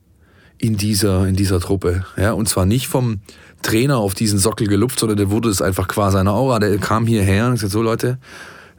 in 0.58 0.76
dieser, 0.76 1.26
in 1.26 1.36
dieser 1.36 1.60
Truppe. 1.60 2.04
Ja, 2.16 2.32
und 2.32 2.48
zwar 2.48 2.66
nicht 2.66 2.88
vom 2.88 3.20
Trainer 3.62 3.98
auf 3.98 4.14
diesen 4.14 4.38
Sockel 4.38 4.66
gelupft, 4.66 5.00
sondern 5.00 5.18
der 5.18 5.30
wurde 5.30 5.48
es 5.48 5.62
einfach 5.62 5.88
qua 5.88 6.10
seiner 6.10 6.32
Aura. 6.32 6.58
Der 6.58 6.78
kam 6.78 7.06
hierher 7.06 7.46
und 7.46 7.52
gesagt, 7.52 7.72
so 7.72 7.82
Leute, 7.82 8.18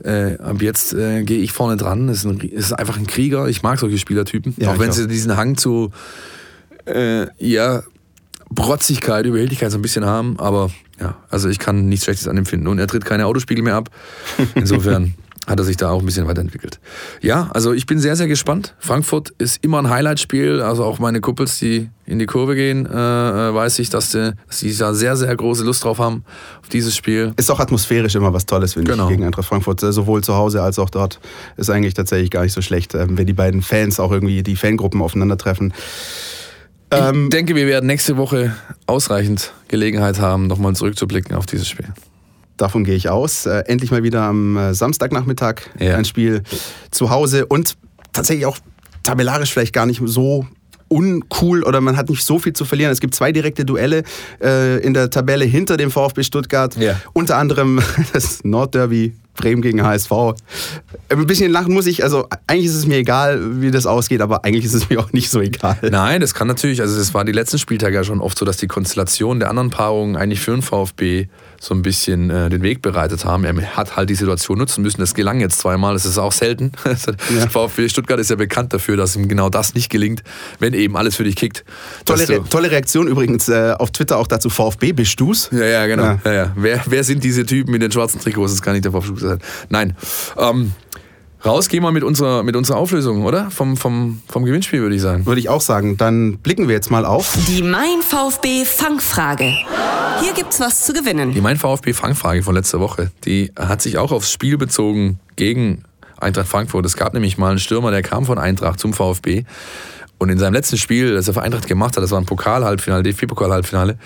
äh, 0.03 0.37
ab 0.37 0.61
jetzt 0.61 0.93
äh, 0.93 1.23
gehe 1.23 1.39
ich 1.39 1.51
vorne 1.51 1.77
dran. 1.77 2.09
Ist, 2.09 2.25
ein, 2.25 2.39
ist 2.39 2.73
einfach 2.73 2.97
ein 2.97 3.07
Krieger. 3.07 3.47
Ich 3.47 3.63
mag 3.63 3.79
solche 3.79 3.97
Spielertypen. 3.97 4.55
Ja, 4.57 4.71
auch 4.71 4.79
wenn 4.79 4.91
sie 4.91 5.07
diesen 5.07 5.35
Hang 5.37 5.57
zu 5.57 5.91
äh, 6.85 7.27
ja, 7.37 7.83
Brotzigkeit, 8.49 9.25
Überheblichkeit 9.25 9.71
so 9.71 9.77
ein 9.77 9.81
bisschen 9.81 10.05
haben, 10.05 10.39
aber 10.39 10.71
ja, 10.99 11.15
also 11.29 11.49
ich 11.49 11.59
kann 11.59 11.89
nichts 11.89 12.05
Schlechtes 12.05 12.27
an 12.27 12.37
ihm 12.37 12.45
finden. 12.45 12.67
Und 12.67 12.79
er 12.79 12.87
tritt 12.87 13.05
keine 13.05 13.25
Autospiegel 13.25 13.63
mehr 13.63 13.75
ab. 13.75 13.89
Insofern 14.55 15.15
hat 15.47 15.57
er 15.59 15.63
sich 15.65 15.77
da 15.77 15.89
auch 15.91 16.01
ein 16.01 16.05
bisschen 16.05 16.27
weiterentwickelt. 16.27 16.79
Ja, 17.21 17.49
also 17.53 17.71
ich 17.73 17.85
bin 17.85 17.99
sehr, 17.99 18.17
sehr 18.17 18.27
gespannt. 18.27 18.75
Frankfurt 18.79 19.29
ist 19.37 19.63
immer 19.63 19.79
ein 19.79 19.89
Highlightspiel. 19.89 20.61
Also 20.61 20.83
auch 20.83 20.99
meine 20.99 21.21
Kumpels, 21.21 21.57
die 21.57 21.89
in 22.05 22.19
die 22.19 22.25
Kurve 22.25 22.55
gehen, 22.55 22.85
äh, 22.85 22.89
äh, 23.49 23.53
weiß 23.53 23.79
ich, 23.79 23.89
dass 23.89 24.11
die, 24.11 24.31
dass 24.47 24.59
die 24.59 24.75
da 24.77 24.93
sehr, 24.93 25.15
sehr 25.15 25.33
große 25.35 25.63
Lust 25.63 25.85
drauf 25.85 25.99
haben, 25.99 26.25
auf 26.61 26.67
dieses 26.69 26.95
Spiel. 26.97 27.31
Ist 27.37 27.49
auch 27.49 27.61
atmosphärisch 27.61 28.15
immer 28.15 28.33
was 28.33 28.45
Tolles, 28.45 28.73
finde 28.73 28.91
Genau. 28.91 29.05
ich, 29.05 29.11
gegen 29.11 29.23
Eintracht 29.23 29.47
Frankfurt. 29.47 29.81
Äh, 29.83 29.93
Sowohl 29.93 30.21
zu 30.21 30.35
Hause 30.35 30.61
als 30.61 30.79
auch 30.79 30.89
dort. 30.89 31.19
Ist 31.55 31.69
eigentlich 31.69 31.93
tatsächlich 31.93 32.29
gar 32.29 32.43
nicht 32.43 32.53
so 32.53 32.61
schlecht, 32.61 32.93
ähm, 32.93 33.17
wenn 33.17 33.25
die 33.25 33.33
beiden 33.33 33.61
Fans 33.61 33.99
auch 34.01 34.11
irgendwie 34.11 34.43
die 34.43 34.57
Fangruppen 34.57 35.01
aufeinandertreffen. 35.01 35.73
Ähm, 36.91 37.23
ich 37.25 37.29
denke, 37.29 37.55
wir 37.55 37.67
werden 37.67 37.87
nächste 37.87 38.17
Woche 38.17 38.53
ausreichend 38.85 39.53
Gelegenheit 39.67 40.19
haben, 40.19 40.47
nochmal 40.47 40.75
zurückzublicken 40.75 41.35
auf 41.35 41.45
dieses 41.45 41.67
Spiel. 41.67 41.87
Davon 42.57 42.83
gehe 42.83 42.95
ich 42.95 43.09
aus. 43.09 43.45
Äh, 43.45 43.63
endlich 43.67 43.91
mal 43.91 44.03
wieder 44.03 44.23
am 44.23 44.57
äh, 44.57 44.73
Samstagnachmittag 44.73 45.61
Ja. 45.79 45.95
ein 45.95 46.05
Spiel 46.05 46.43
zu 46.91 47.09
Hause 47.09 47.45
und 47.45 47.75
tatsächlich 48.13 48.45
auch 48.45 48.57
tabellarisch 49.03 49.51
vielleicht 49.53 49.73
gar 49.73 49.85
nicht 49.85 50.01
so 50.05 50.45
uncool 50.89 51.63
oder 51.63 51.81
man 51.81 51.97
hat 51.97 52.09
nicht 52.09 52.23
so 52.23 52.39
viel 52.39 52.53
zu 52.53 52.65
verlieren. 52.65 52.91
Es 52.91 52.99
gibt 52.99 53.13
zwei 53.13 53.31
direkte 53.31 53.65
Duelle 53.65 54.03
äh, 54.41 54.79
in 54.79 54.93
der 54.93 55.09
Tabelle 55.09 55.45
hinter 55.45 55.77
dem 55.77 55.91
VfB 55.91 56.23
Stuttgart. 56.23 56.75
Ja. 56.77 56.99
Unter 57.13 57.37
anderem 57.37 57.81
das 58.13 58.43
Nordderby 58.43 59.13
Bremen 59.35 59.61
gegen 59.61 59.83
HSV. 59.83 60.11
Ein 61.09 61.27
bisschen 61.27 61.51
lachen 61.51 61.73
muss 61.73 61.85
ich. 61.85 62.03
Also 62.03 62.27
eigentlich 62.47 62.65
ist 62.67 62.73
es 62.75 62.87
mir 62.87 62.97
egal, 62.97 63.61
wie 63.61 63.69
das 63.69 63.85
ausgeht, 63.85 64.21
aber 64.21 64.43
eigentlich 64.45 64.65
ist 64.65 64.73
es 64.73 64.89
mir 64.89 64.99
auch 64.99 65.11
nicht 65.13 65.29
so 65.29 65.41
egal. 65.41 65.77
Nein, 65.91 66.21
das 66.21 66.33
kann 66.33 66.47
natürlich, 66.47 66.81
also 66.81 66.99
es 66.99 67.13
war 67.13 67.23
die 67.23 67.33
letzten 67.33 67.59
Spieltage 67.59 67.93
ja 67.95 68.03
schon 68.03 68.19
oft 68.19 68.37
so, 68.39 68.45
dass 68.45 68.57
die 68.57 68.67
Konstellation 68.67 69.39
der 69.39 69.49
anderen 69.51 69.69
Paarungen 69.69 70.15
eigentlich 70.15 70.39
für 70.39 70.51
den 70.51 70.63
VfB 70.63 71.27
so 71.59 71.73
ein 71.73 71.81
bisschen 71.81 72.29
äh, 72.29 72.49
den 72.49 72.61
Weg 72.61 72.81
bereitet 72.81 73.25
haben. 73.25 73.43
Er 73.43 73.55
hat 73.75 73.95
halt 73.95 74.09
die 74.09 74.15
Situation 74.15 74.57
nutzen 74.57 74.81
müssen. 74.81 74.99
Das 75.01 75.13
gelang 75.13 75.39
jetzt 75.39 75.59
zweimal, 75.59 75.93
das 75.93 76.05
ist 76.05 76.17
auch 76.17 76.31
selten. 76.31 76.71
VfB 77.49 77.89
Stuttgart 77.89 78.19
ist 78.19 78.29
ja 78.29 78.35
bekannt 78.35 78.73
dafür, 78.73 78.97
dass 78.97 79.15
ihm 79.15 79.27
genau 79.27 79.49
das 79.49 79.73
nicht 79.73 79.89
gelingt, 79.89 80.23
wenn 80.59 80.73
eben 80.73 80.95
alles 80.95 81.15
für 81.15 81.23
dich 81.23 81.35
kickt. 81.35 81.65
Tolle, 82.05 82.27
Re 82.27 82.43
tolle 82.49 82.71
Reaktion 82.71 83.07
übrigens 83.07 83.49
äh, 83.49 83.73
auf 83.77 83.91
Twitter 83.91 84.17
auch 84.17 84.27
dazu. 84.27 84.49
VfB 84.49 84.93
bist 84.93 85.19
du's? 85.19 85.49
Ja, 85.51 85.65
ja, 85.65 85.87
genau. 85.87 86.03
Ja. 86.03 86.19
Ja. 86.25 86.33
Ja, 86.33 86.51
Wer, 86.55 86.81
wer 86.85 87.03
sind 87.03 87.23
diese 87.23 87.45
Typen 87.45 87.71
mit 87.71 87.81
den 87.81 87.91
schwarzen 87.91 88.19
Trikots? 88.21 88.51
Das 88.53 88.61
kann 88.61 88.73
nicht 88.73 88.85
der 88.85 88.91
VfB 88.91 89.19
sein. 89.19 89.39
Nein. 89.69 89.95
Ähm, 90.37 90.73
raus 91.45 91.69
gehen 91.69 91.83
wir 91.83 91.91
mit 91.91 92.03
unserer, 92.03 92.43
mit 92.43 92.55
unserer 92.55 92.77
Auflösung, 92.77 93.23
oder? 93.23 93.51
Vom, 93.51 93.77
vom, 93.77 94.21
vom 94.27 94.45
Gewinnspiel, 94.45 94.81
würde 94.81 94.95
ich 94.95 95.01
sagen. 95.01 95.25
Würde 95.25 95.39
ich 95.39 95.49
auch 95.49 95.61
sagen. 95.61 95.97
Dann 95.97 96.37
blicken 96.37 96.67
wir 96.67 96.75
jetzt 96.75 96.91
mal 96.91 97.05
auf. 97.05 97.37
Die 97.47 97.63
Mein 97.63 98.01
VfB 98.01 98.65
Fangfrage. 98.65 99.53
Hier 100.21 100.33
gibt's 100.33 100.59
was 100.59 100.85
zu 100.85 100.93
gewinnen. 100.93 101.33
Die 101.33 101.41
Mein 101.41 101.57
VfB 101.57 101.93
Fangfrage 101.93 102.43
von 102.43 102.55
letzter 102.55 102.79
Woche, 102.79 103.11
die 103.25 103.51
hat 103.57 103.81
sich 103.81 103.97
auch 103.97 104.11
aufs 104.11 104.31
Spiel 104.31 104.57
bezogen 104.57 105.19
gegen 105.35 105.83
Eintracht 106.19 106.47
Frankfurt. 106.47 106.85
Es 106.85 106.97
gab 106.97 107.13
nämlich 107.13 107.37
mal 107.37 107.49
einen 107.49 107.59
Stürmer, 107.59 107.91
der 107.91 108.01
kam 108.01 108.25
von 108.25 108.39
Eintracht 108.39 108.79
zum 108.79 108.93
VfB. 108.93 109.45
Und 110.17 110.29
in 110.29 110.39
seinem 110.39 110.53
letzten 110.53 110.77
Spiel, 110.77 111.13
das 111.13 111.27
er 111.27 111.35
für 111.35 111.43
Eintracht 111.43 111.67
gemacht 111.67 111.95
hat, 111.95 112.03
das 112.03 112.09
war 112.11 112.19
ein 112.19 112.25
Pokal-Halbfinale, 112.25 113.03
DFB-Pokal-Halbfinale, 113.03 113.97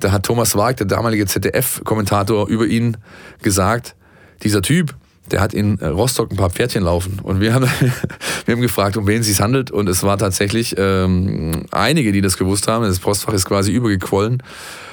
da 0.00 0.10
hat 0.10 0.24
Thomas 0.24 0.56
Wag, 0.56 0.76
der 0.78 0.86
damalige 0.86 1.26
ZDF-Kommentator, 1.26 2.48
über 2.48 2.66
ihn 2.66 2.96
gesagt, 3.42 3.94
dieser 4.42 4.62
Typ, 4.62 4.94
der 5.32 5.40
hat 5.40 5.54
in 5.54 5.74
Rostock 5.76 6.30
ein 6.30 6.36
paar 6.36 6.50
Pferdchen 6.50 6.84
laufen. 6.84 7.18
Und 7.22 7.40
wir 7.40 7.54
haben, 7.54 7.64
wir 8.44 8.54
haben 8.54 8.62
gefragt, 8.62 8.96
um 8.96 9.06
wen 9.06 9.20
es 9.20 9.26
sich 9.26 9.40
handelt. 9.40 9.70
Und 9.70 9.88
es 9.88 10.02
war 10.02 10.18
tatsächlich 10.18 10.74
ähm, 10.78 11.66
einige, 11.70 12.12
die 12.12 12.20
das 12.20 12.36
gewusst 12.36 12.68
haben. 12.68 12.84
Das 12.84 13.00
Postfach 13.00 13.32
ist 13.32 13.46
quasi 13.46 13.72
übergequollen. 13.72 14.42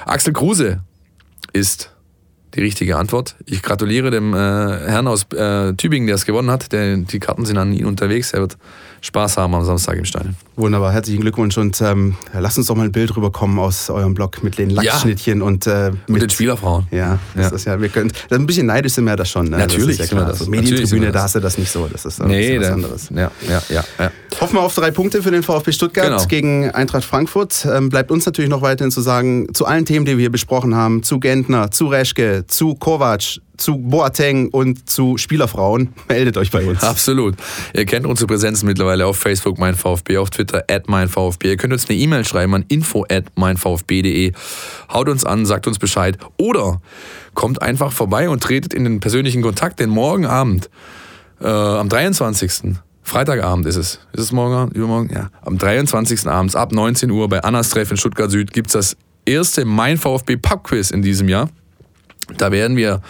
Axel 0.06 0.32
Kruse 0.32 0.80
ist 1.52 1.94
die 2.54 2.60
richtige 2.60 2.96
Antwort. 2.96 3.36
Ich 3.46 3.62
gratuliere 3.62 4.10
dem 4.10 4.34
äh, 4.34 4.36
Herrn 4.36 5.06
aus 5.06 5.26
äh, 5.32 5.74
Tübingen, 5.74 6.06
der 6.06 6.16
es 6.16 6.24
gewonnen 6.24 6.50
hat. 6.50 6.72
Der, 6.72 6.96
die 6.96 7.20
Karten 7.20 7.44
sind 7.44 7.58
an 7.58 7.72
ihn 7.72 7.86
unterwegs. 7.86 8.32
Er 8.32 8.40
wird 8.40 8.56
Spaß 9.02 9.38
haben 9.38 9.54
am 9.54 9.64
Samstag 9.64 9.96
im 9.96 10.04
Stadion. 10.04 10.36
Wunderbar, 10.56 10.92
herzlichen 10.92 11.22
Glückwunsch 11.22 11.56
und 11.56 11.80
ähm, 11.80 12.16
lasst 12.34 12.58
uns 12.58 12.66
doch 12.66 12.76
mal 12.76 12.84
ein 12.84 12.92
Bild 12.92 13.16
rüberkommen 13.16 13.58
aus 13.58 13.88
eurem 13.88 14.12
Blog 14.12 14.42
mit 14.42 14.58
den 14.58 14.68
Lachsschnittchen 14.68 15.38
ja. 15.38 15.44
und 15.44 15.66
äh, 15.66 15.90
mit 15.90 16.08
und 16.08 16.22
den 16.22 16.30
Spielerfrauen. 16.30 16.86
Ja, 16.90 17.18
das 17.34 17.50
ja. 17.50 17.56
ist 17.56 17.64
ja, 17.64 17.80
wir 17.80 17.88
können, 17.88 18.12
ein 18.30 18.46
bisschen 18.46 18.66
neidisch 18.66 18.92
sind 18.92 19.04
wir 19.04 19.16
das 19.16 19.30
schon. 19.30 19.46
Ne? 19.46 19.56
Natürlich, 19.56 19.96
das 19.96 20.06
ist 20.06 20.12
ja 20.12 20.18
klar. 20.18 20.28
Das. 20.28 20.40
Also 20.40 20.50
Medientribüne, 20.50 21.12
da 21.12 21.22
hast 21.22 21.34
du 21.34 21.40
das 21.40 21.56
nicht 21.56 21.70
so. 21.70 21.88
Das 21.90 22.04
ist 22.04 22.22
nee, 22.22 22.60
was 22.60 22.70
anderes. 22.70 23.08
Ja, 23.10 23.30
ja, 23.48 23.62
ja, 23.70 23.84
ja. 23.98 24.10
Hoffen 24.38 24.56
wir 24.56 24.62
auf 24.62 24.74
drei 24.74 24.90
Punkte 24.90 25.22
für 25.22 25.30
den 25.30 25.42
VfB 25.42 25.72
Stuttgart 25.72 26.06
genau. 26.06 26.24
gegen 26.26 26.70
Eintracht 26.70 27.04
Frankfurt. 27.04 27.66
Ähm, 27.70 27.88
bleibt 27.88 28.10
uns 28.10 28.26
natürlich 28.26 28.50
noch 28.50 28.62
weiterhin 28.62 28.90
zu 28.90 29.00
sagen, 29.00 29.52
zu 29.54 29.64
allen 29.64 29.86
Themen, 29.86 30.04
die 30.04 30.12
wir 30.12 30.20
hier 30.20 30.30
besprochen 30.30 30.74
haben, 30.74 31.02
zu 31.02 31.20
Gentner, 31.20 31.70
zu 31.70 31.86
Reschke, 31.86 32.44
zu 32.46 32.74
Kovac, 32.74 33.40
zu 33.60 33.76
Boateng 33.78 34.48
und 34.48 34.88
zu 34.88 35.16
Spielerfrauen, 35.16 35.92
meldet 36.08 36.36
euch 36.36 36.50
bei 36.50 36.64
uns. 36.64 36.82
Absolut. 36.82 37.36
Ihr 37.74 37.86
kennt 37.86 38.06
unsere 38.06 38.26
Präsenzen 38.26 38.66
mittlerweile 38.66 39.06
auf 39.06 39.16
Facebook, 39.16 39.58
mein 39.58 39.74
VfB, 39.74 40.18
auf 40.18 40.30
Twitter, 40.30 40.64
at 40.68 40.88
mein 40.88 41.08
VfB. 41.08 41.50
Ihr 41.50 41.56
könnt 41.56 41.72
uns 41.72 41.88
eine 41.88 41.98
E-Mail 41.98 42.24
schreiben 42.24 42.54
an 42.54 42.64
info 42.68 43.04
at 43.10 43.24
meinvfb.de. 43.36 44.32
Haut 44.92 45.08
uns 45.08 45.24
an, 45.24 45.46
sagt 45.46 45.66
uns 45.66 45.78
Bescheid. 45.78 46.18
Oder 46.36 46.80
kommt 47.34 47.62
einfach 47.62 47.92
vorbei 47.92 48.28
und 48.28 48.42
tretet 48.42 48.74
in 48.74 48.84
den 48.84 49.00
persönlichen 49.00 49.42
Kontakt, 49.42 49.80
denn 49.80 49.90
morgen 49.90 50.26
Abend, 50.26 50.70
äh, 51.40 51.46
am 51.46 51.88
23. 51.88 52.76
Freitagabend 53.02 53.66
ist 53.66 53.76
es. 53.76 53.98
Ist 54.12 54.20
es 54.22 54.32
morgen, 54.32 54.70
übermorgen? 54.72 55.10
Ja. 55.12 55.30
Am 55.42 55.58
23. 55.58 56.28
abends 56.28 56.54
ab 56.54 56.72
19 56.72 57.10
Uhr 57.10 57.28
bei 57.28 57.42
Annas 57.42 57.70
Treff 57.70 57.90
in 57.90 57.96
Stuttgart 57.96 58.30
Süd 58.30 58.52
gibt 58.52 58.68
es 58.68 58.72
das 58.74 58.96
erste 59.24 59.64
Mein 59.64 59.98
VfB 59.98 60.36
Pub-Quiz 60.36 60.90
in 60.90 61.02
diesem 61.02 61.28
Jahr. 61.28 61.48
Da 62.36 62.52
werden 62.52 62.76
wir 62.76 63.00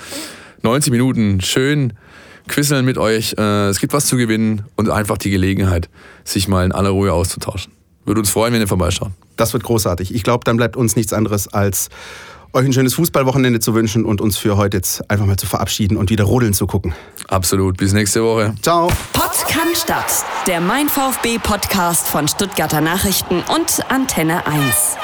90 0.62 0.92
Minuten 0.92 1.40
schön 1.40 1.92
quisseln 2.48 2.84
mit 2.84 2.98
euch. 2.98 3.34
Äh, 3.38 3.68
es 3.68 3.80
gibt 3.80 3.92
was 3.92 4.06
zu 4.06 4.16
gewinnen 4.16 4.64
und 4.76 4.90
einfach 4.90 5.18
die 5.18 5.30
Gelegenheit, 5.30 5.88
sich 6.24 6.48
mal 6.48 6.64
in 6.64 6.72
aller 6.72 6.90
Ruhe 6.90 7.12
auszutauschen. 7.12 7.72
Würde 8.04 8.20
uns 8.20 8.30
freuen, 8.30 8.52
wenn 8.52 8.60
ihr 8.60 8.68
vorbeischaut. 8.68 9.12
Das 9.36 9.52
wird 9.52 9.62
großartig. 9.62 10.14
Ich 10.14 10.22
glaube, 10.22 10.44
dann 10.44 10.56
bleibt 10.56 10.76
uns 10.76 10.96
nichts 10.96 11.12
anderes 11.12 11.48
als 11.48 11.88
euch 12.52 12.64
ein 12.64 12.72
schönes 12.72 12.94
Fußballwochenende 12.94 13.60
zu 13.60 13.74
wünschen 13.74 14.04
und 14.04 14.20
uns 14.20 14.36
für 14.36 14.56
heute 14.56 14.78
jetzt 14.78 15.08
einfach 15.10 15.26
mal 15.26 15.36
zu 15.36 15.46
verabschieden 15.46 15.96
und 15.96 16.10
wieder 16.10 16.24
rodeln 16.24 16.52
zu 16.52 16.66
gucken. 16.66 16.94
Absolut. 17.28 17.76
Bis 17.76 17.92
nächste 17.92 18.24
Woche. 18.24 18.54
Ciao. 18.62 18.88
Pott 19.12 19.46
kann 19.48 19.68
statt. 19.74 20.24
Der 20.46 20.60
Mein 20.60 20.88
VfB 20.88 21.38
Podcast 21.38 22.08
von 22.08 22.26
Stuttgarter 22.26 22.80
Nachrichten 22.80 23.42
und 23.54 23.88
Antenne 23.88 24.46
1. 24.46 24.96